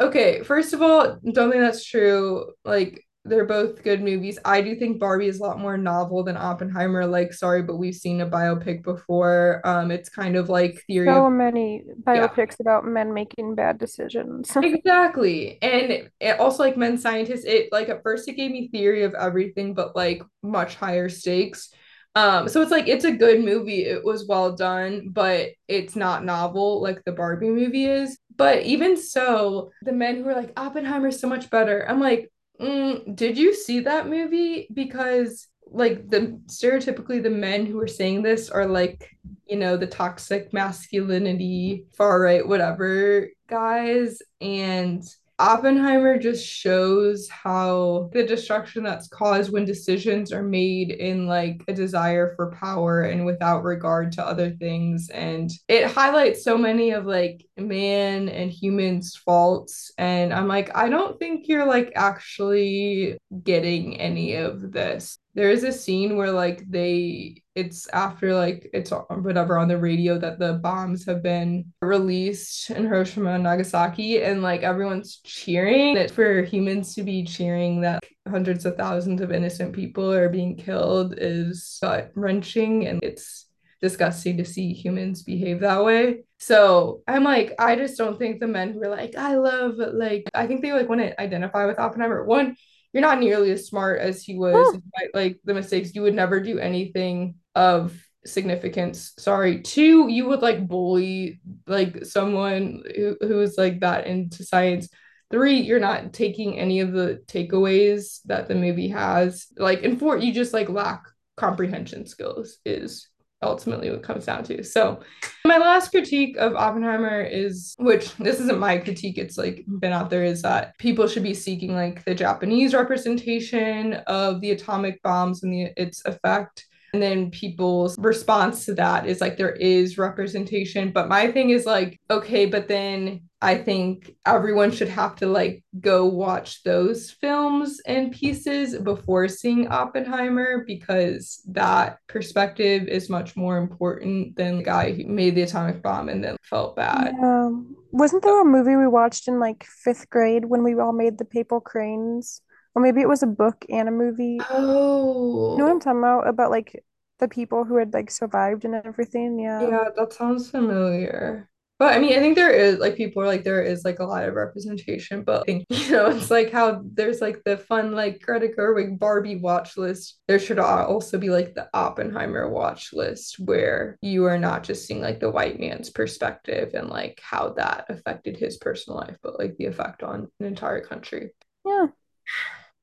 [0.00, 2.52] Okay, first of all, don't think that's true.
[2.64, 4.38] Like, they're both good movies.
[4.44, 7.06] I do think Barbie is a lot more novel than Oppenheimer.
[7.06, 9.60] Like, sorry, but we've seen a biopic before.
[9.64, 11.06] Um, it's kind of like theory.
[11.06, 12.62] So of, many biopics yeah.
[12.62, 14.56] about men making bad decisions.
[14.56, 17.44] exactly, and it, it also like men scientists.
[17.44, 21.70] It like at first it gave me theory of everything, but like much higher stakes.
[22.16, 23.84] Um, so it's like it's a good movie.
[23.84, 28.18] It was well done, but it's not novel like the Barbie movie is.
[28.34, 31.86] But even so, the men who are like Oppenheimer's so much better.
[31.86, 32.30] I'm like,
[32.60, 34.68] Mm, did you see that movie?
[34.72, 39.10] Because like the stereotypically the men who are saying this are like
[39.46, 45.02] you know the toxic masculinity far right whatever guys and
[45.38, 51.74] Oppenheimer just shows how the destruction that's caused when decisions are made in like a
[51.74, 55.10] desire for power and without regard to other things.
[55.10, 59.92] And it highlights so many of like man and humans' faults.
[59.98, 65.64] And I'm like, I don't think you're like actually getting any of this there is
[65.64, 70.54] a scene where like they it's after like it's whatever on the radio that the
[70.54, 76.94] bombs have been released in Hiroshima and Nagasaki and like everyone's cheering it for humans
[76.94, 82.10] to be cheering that hundreds of thousands of innocent people are being killed is gut
[82.14, 83.46] wrenching and it's
[83.82, 86.24] disgusting to see humans behave that way.
[86.38, 90.24] So I'm like, I just don't think the men who are like, I love like
[90.34, 92.24] I think they like want to identify with Oppenheimer.
[92.24, 92.56] One,
[92.92, 95.94] you're not nearly as smart as he was despite like the mistakes.
[95.94, 99.12] You would never do anything of significance.
[99.18, 99.62] Sorry.
[99.62, 104.88] Two you would like bully like someone who, who is like that into science.
[105.30, 109.46] Three you're not taking any of the takeaways that the movie has.
[109.56, 111.02] Like and four you just like lack
[111.36, 113.08] comprehension skills is
[113.46, 114.62] ultimately what comes down to.
[114.62, 115.00] So,
[115.44, 120.10] my last critique of Oppenheimer is, which this isn't my critique, it's like been out
[120.10, 125.42] there, is that people should be seeking like the Japanese representation of the atomic bombs
[125.42, 126.66] and the, its effect.
[126.92, 130.92] And then people's response to that is like there is representation.
[130.92, 135.62] But my thing is like, okay, but then I think everyone should have to like
[135.78, 143.58] go watch those films and pieces before seeing Oppenheimer because that perspective is much more
[143.58, 147.14] important than the guy who made the atomic bomb and then felt bad.
[147.16, 147.50] Yeah.
[147.92, 151.24] Wasn't there a movie we watched in like fifth grade when we all made the
[151.24, 152.42] paper cranes?
[152.74, 154.40] Or maybe it was a book and a movie.
[154.50, 155.52] Oh.
[155.52, 156.26] You know what I'm talking about?
[156.26, 156.84] About like
[157.20, 159.38] the people who had like survived and everything.
[159.38, 159.68] Yeah.
[159.68, 161.48] Yeah, that sounds familiar.
[161.78, 164.04] But I mean, I think there is like people are like there is like a
[164.04, 167.92] lot of representation, but I think you know it's like how there's like the fun
[167.92, 170.18] like Greta Gerwig Barbie watch list.
[170.26, 175.02] There should also be like the Oppenheimer watch list where you are not just seeing
[175.02, 179.56] like the white man's perspective and like how that affected his personal life, but like
[179.58, 181.32] the effect on an entire country.
[181.66, 181.88] Yeah.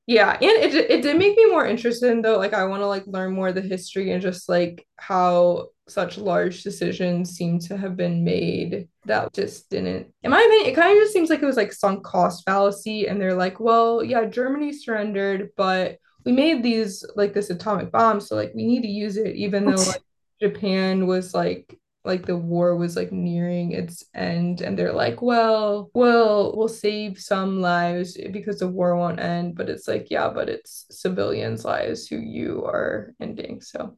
[0.06, 2.36] Yeah, and it it did make me more interested in though.
[2.36, 6.18] Like I want to like learn more of the history and just like how such
[6.18, 10.12] large decisions seem to have been made that just didn't.
[10.22, 13.06] In my opinion, it kind of just seems like it was like sunk cost fallacy,
[13.06, 15.96] and they're like, well, yeah, Germany surrendered, but
[16.26, 19.64] we made these like this atomic bomb, so like we need to use it, even
[19.64, 20.02] though like
[20.40, 25.90] Japan was like like the war was like nearing its end and they're like well
[25.94, 30.48] well we'll save some lives because the war won't end but it's like yeah but
[30.48, 33.96] it's civilians lives who you are ending so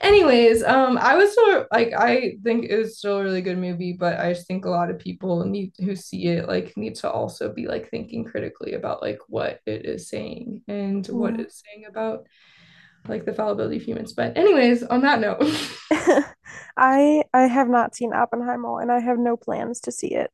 [0.00, 3.92] anyways um i was still like i think it was still a really good movie
[3.92, 7.10] but i just think a lot of people need who see it like need to
[7.10, 11.40] also be like thinking critically about like what it is saying and what Mm.
[11.40, 12.26] it's saying about
[13.08, 15.42] like the fallibility of humans but anyways on that note
[16.76, 20.30] I I have not seen Oppenheimer and I have no plans to see it.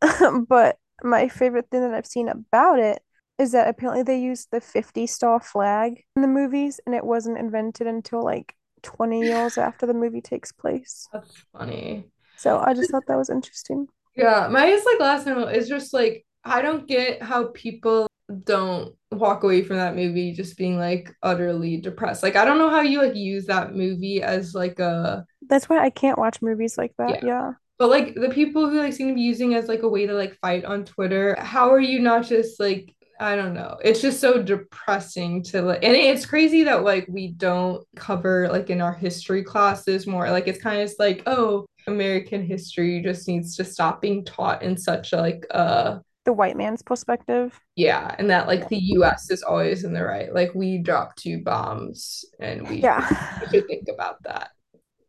[0.48, 3.02] But my favorite thing that I've seen about it
[3.38, 7.38] is that apparently they used the 50 star flag in the movies and it wasn't
[7.38, 11.08] invented until like 20 years after the movie takes place.
[11.12, 12.04] That's funny.
[12.36, 13.88] So I just thought that was interesting.
[14.16, 18.09] Yeah, my is like last note is just like I don't get how people
[18.44, 22.22] don't walk away from that movie just being like utterly depressed.
[22.22, 25.80] Like I don't know how you like use that movie as like a That's why
[25.84, 27.22] I can't watch movies like that.
[27.22, 27.26] yeah.
[27.26, 27.52] Yeah.
[27.78, 30.12] But like the people who like seem to be using as like a way to
[30.12, 33.76] like fight on Twitter, how are you not just like I don't know.
[33.84, 38.70] It's just so depressing to like and it's crazy that like we don't cover like
[38.70, 40.30] in our history classes more.
[40.30, 44.76] Like it's kind of like, oh, American history just needs to stop being taught in
[44.76, 45.98] such a like uh
[46.30, 47.58] The white man's perspective.
[47.74, 50.32] yeah, and that like the US is always in the right.
[50.32, 53.02] Like we dropped two bombs and we Yeah.
[53.40, 54.50] we should think about that.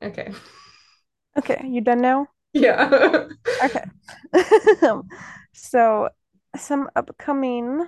[0.02, 0.34] Okay.
[1.38, 2.28] Okay, you done now?
[2.54, 3.28] Yeah.
[3.64, 3.84] Okay.
[5.54, 6.10] So,
[6.56, 7.86] some upcoming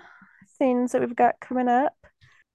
[0.60, 1.96] things that we've got coming up.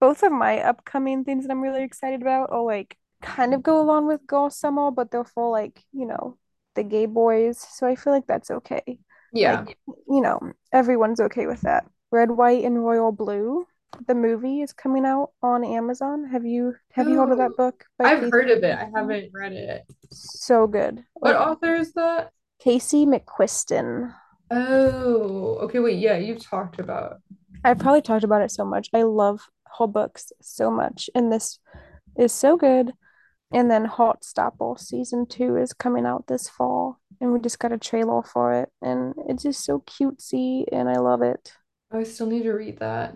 [0.01, 3.81] Both of my upcoming things that I'm really excited about are like kind of go
[3.81, 6.39] along with Girl Summer, but they're for like, you know,
[6.75, 7.59] the gay boys.
[7.59, 9.01] So I feel like that's okay.
[9.33, 9.61] Yeah.
[9.61, 10.41] Like, you know,
[10.73, 11.85] everyone's okay with that.
[12.11, 13.67] Red, White, and Royal Blue,
[14.07, 16.25] the movie is coming out on Amazon.
[16.27, 18.79] Have you have you heard of that oh, book by I've Casey heard of it.
[18.79, 19.85] I haven't read it.
[20.11, 21.05] So good.
[21.15, 22.33] What Like author is that?
[22.59, 24.15] Casey McQuiston.
[24.51, 27.19] Oh, okay, wait, yeah, you've talked about.
[27.65, 28.89] I've probably talked about it so much.
[28.95, 31.59] I love whole books so much, and this
[32.17, 32.93] is so good.
[33.53, 37.79] And then Heartstopper season two is coming out this fall, and we just got a
[37.79, 41.53] trailer for it, and it's just so cutesy, and I love it.
[41.91, 43.15] I still need to read that.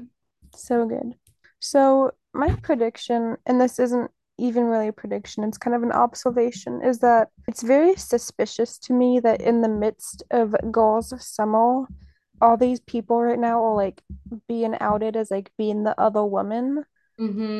[0.56, 1.14] So good.
[1.60, 6.80] So my prediction, and this isn't even really a prediction, it's kind of an observation,
[6.82, 11.84] is that it's very suspicious to me that in the midst of girls' of summer,
[12.40, 14.02] all these people right now are like
[14.48, 16.84] being outed as like being the other woman.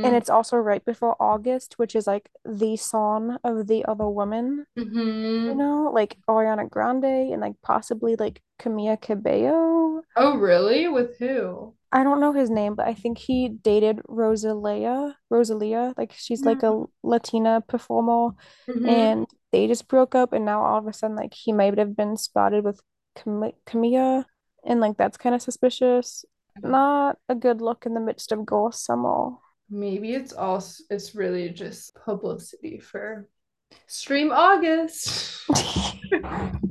[0.03, 0.16] And Mm-hmm.
[0.16, 4.84] it's also right before August, which is like the song of the other woman, you
[4.84, 5.59] Mm-hmm.
[5.59, 10.03] know, like Ariana Grande and like possibly like Camila Cabello.
[10.16, 10.88] Oh, really?
[10.88, 11.74] With who?
[11.94, 15.16] I don't know his name, but I think he dated Rosalia.
[15.30, 18.34] Rosalia, like she's like a Latina performer,
[18.68, 18.86] Mm-hmm.
[18.88, 21.94] and they just broke up, and now all of a sudden, like he might have
[21.96, 22.80] been spotted with
[23.16, 24.24] Cam Camila,
[24.64, 26.24] and like that's kind of suspicious.
[26.61, 29.30] Not a good look in the midst of Girl Summer.
[29.70, 33.28] Maybe it's also it's really just publicity for
[33.86, 35.40] Stream August.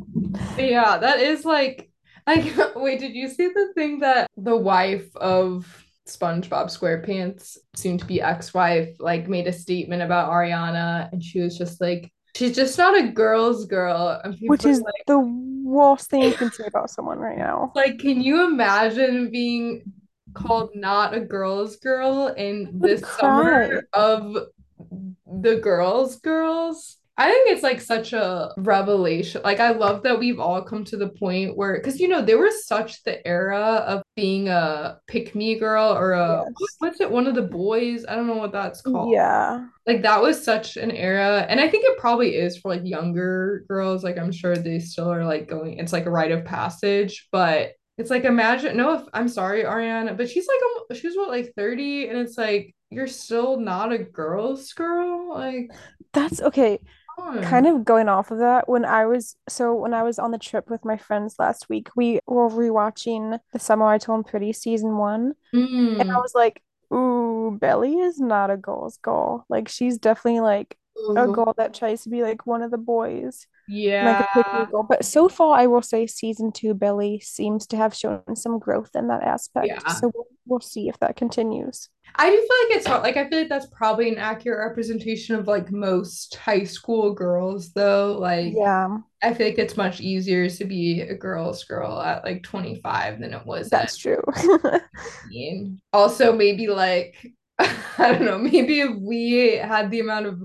[0.58, 1.90] Yeah, that is like
[2.28, 8.06] like wait, did you see the thing that the wife of SpongeBob SquarePants, soon to
[8.06, 12.78] be ex-wife, like made a statement about Ariana and she was just like she's just
[12.78, 16.90] not a girl's girl and Which is like the worst thing you can say about
[16.90, 17.72] someone right now.
[17.76, 19.84] like can you imagine being
[20.34, 24.36] called not a girl's girl in this summer of
[25.42, 29.42] the girls girls I think it's like such a revelation.
[29.44, 32.38] Like I love that we've all come to the point where because you know there
[32.40, 33.58] was such the era
[33.88, 36.76] of being a pick me girl or a Yes.
[36.80, 39.66] what's it one of the boys I don't know what that's called Yeah.
[39.88, 43.64] like that was such an era and i think it probably is for like younger
[43.70, 47.28] girls like i'm sure they still are like going it's like a rite of passage
[47.32, 51.54] but it's like imagine no if i'm sorry ariana but she's like she's what like
[51.56, 55.72] 30 and it's like you're still not a girl's girl like
[56.14, 56.80] That's okay.
[57.42, 60.38] Kind of going off of that, when I was so when I was on the
[60.38, 64.98] trip with my friends last week, we were rewatching The Summer I Turned Pretty season
[64.98, 65.34] one,
[66.00, 66.22] and I Mm.
[66.22, 66.62] was like,
[66.94, 69.46] "Ooh, Belly is not a girl's girl.
[69.50, 70.78] Like she's definitely like
[71.16, 73.48] a girl that tries to be like one of the boys,
[74.02, 74.70] like a yeah pick.
[74.90, 78.92] But so far, I will say season two, Belly seems to have shown some growth
[78.96, 79.68] in that aspect.
[79.68, 81.90] yeah So we'll, we'll see if that continues.
[82.16, 83.04] I do feel like it's hard.
[83.04, 87.72] Like I feel like that's probably an accurate representation of like most high school girls,
[87.74, 88.18] though.
[88.20, 92.44] Like Yeah, I feel like it's much easier to be a girl's girl at like
[92.44, 94.22] 25 than it was at that's true.
[95.94, 97.16] Also, maybe like
[97.60, 100.42] I don't know, maybe if we had the amount of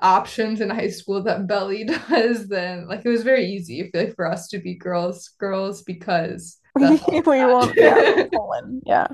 [0.00, 4.04] options in high school that Belly does, then like it was very easy I feel
[4.06, 8.26] like, for us to be girls, girls because We that's all we we won't, yeah,
[8.84, 9.06] Yeah.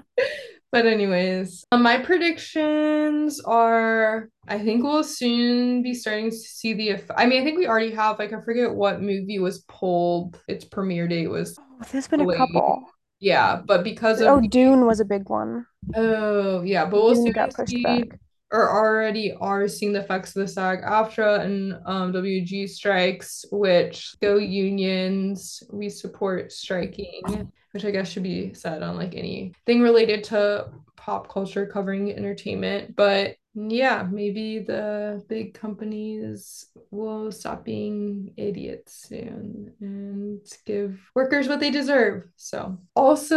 [0.73, 6.91] But anyways, uh, my predictions are I think we'll soon be starting to see the
[6.91, 10.39] eff- I mean, I think we already have like I forget what movie was pulled.
[10.49, 12.85] Its premiere date was Oh, there's been a couple.
[13.19, 15.67] Yeah, but because of Oh, Dune was a big one.
[15.95, 18.19] oh yeah, but we'll Dune soon see back.
[18.53, 24.37] Or already are seeing the effects of the SAG-AFTRA and um, WG strikes, which go
[24.37, 25.63] unions.
[25.73, 31.29] We support striking, which I guess should be said on like anything related to pop
[31.33, 32.97] culture covering entertainment.
[32.97, 41.59] But yeah, maybe the big companies will stop being idiots soon and give workers what
[41.59, 42.29] they deserve.
[42.37, 43.37] So, also,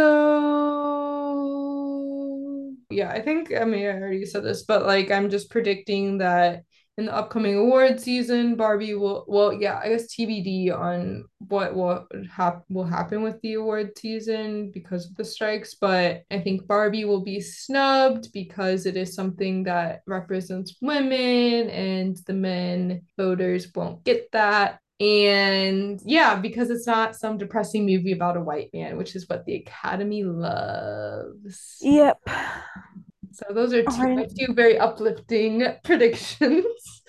[2.90, 6.62] yeah, I think, I mean, I already said this, but like, I'm just predicting that
[6.96, 12.06] in the upcoming award season, Barbie will, well, yeah, I guess TBD on what what
[12.30, 17.04] hap will happen with the award season because of the strikes, but I think Barbie
[17.04, 24.04] will be snubbed because it is something that represents women and the men voters won't
[24.04, 24.78] get that.
[25.00, 29.44] And yeah, because it's not some depressing movie about a white man, which is what
[29.44, 31.78] the Academy loves.
[31.80, 32.20] Yep.
[33.32, 34.32] So those are two right.
[34.38, 37.02] two very uplifting predictions.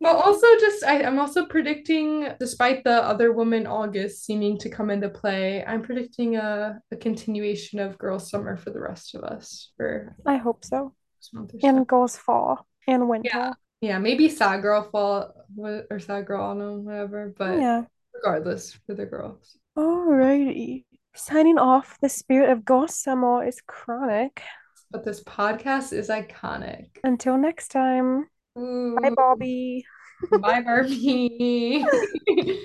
[0.00, 4.90] But also just I, I'm also predicting, despite the other woman August seeming to come
[4.90, 9.72] into play, I'm predicting a, a continuation of Girl Summer for the rest of us
[9.76, 10.94] for I hope so.
[11.18, 11.68] this month so.
[11.68, 13.28] And goes fall and winter.
[13.30, 17.84] Yeah, maybe Sad Girl Fall or Sad Girl Autumn, whatever, but Yeah.
[18.14, 19.56] regardless for the girls.
[19.76, 20.84] Alrighty.
[21.14, 24.42] Signing off, the spirit of Ghost Summer is chronic.
[24.90, 26.90] But this podcast is iconic.
[27.04, 28.28] Until next time.
[28.54, 29.84] Bye, Ooh, Bobby.
[30.40, 31.84] bye, Barbie.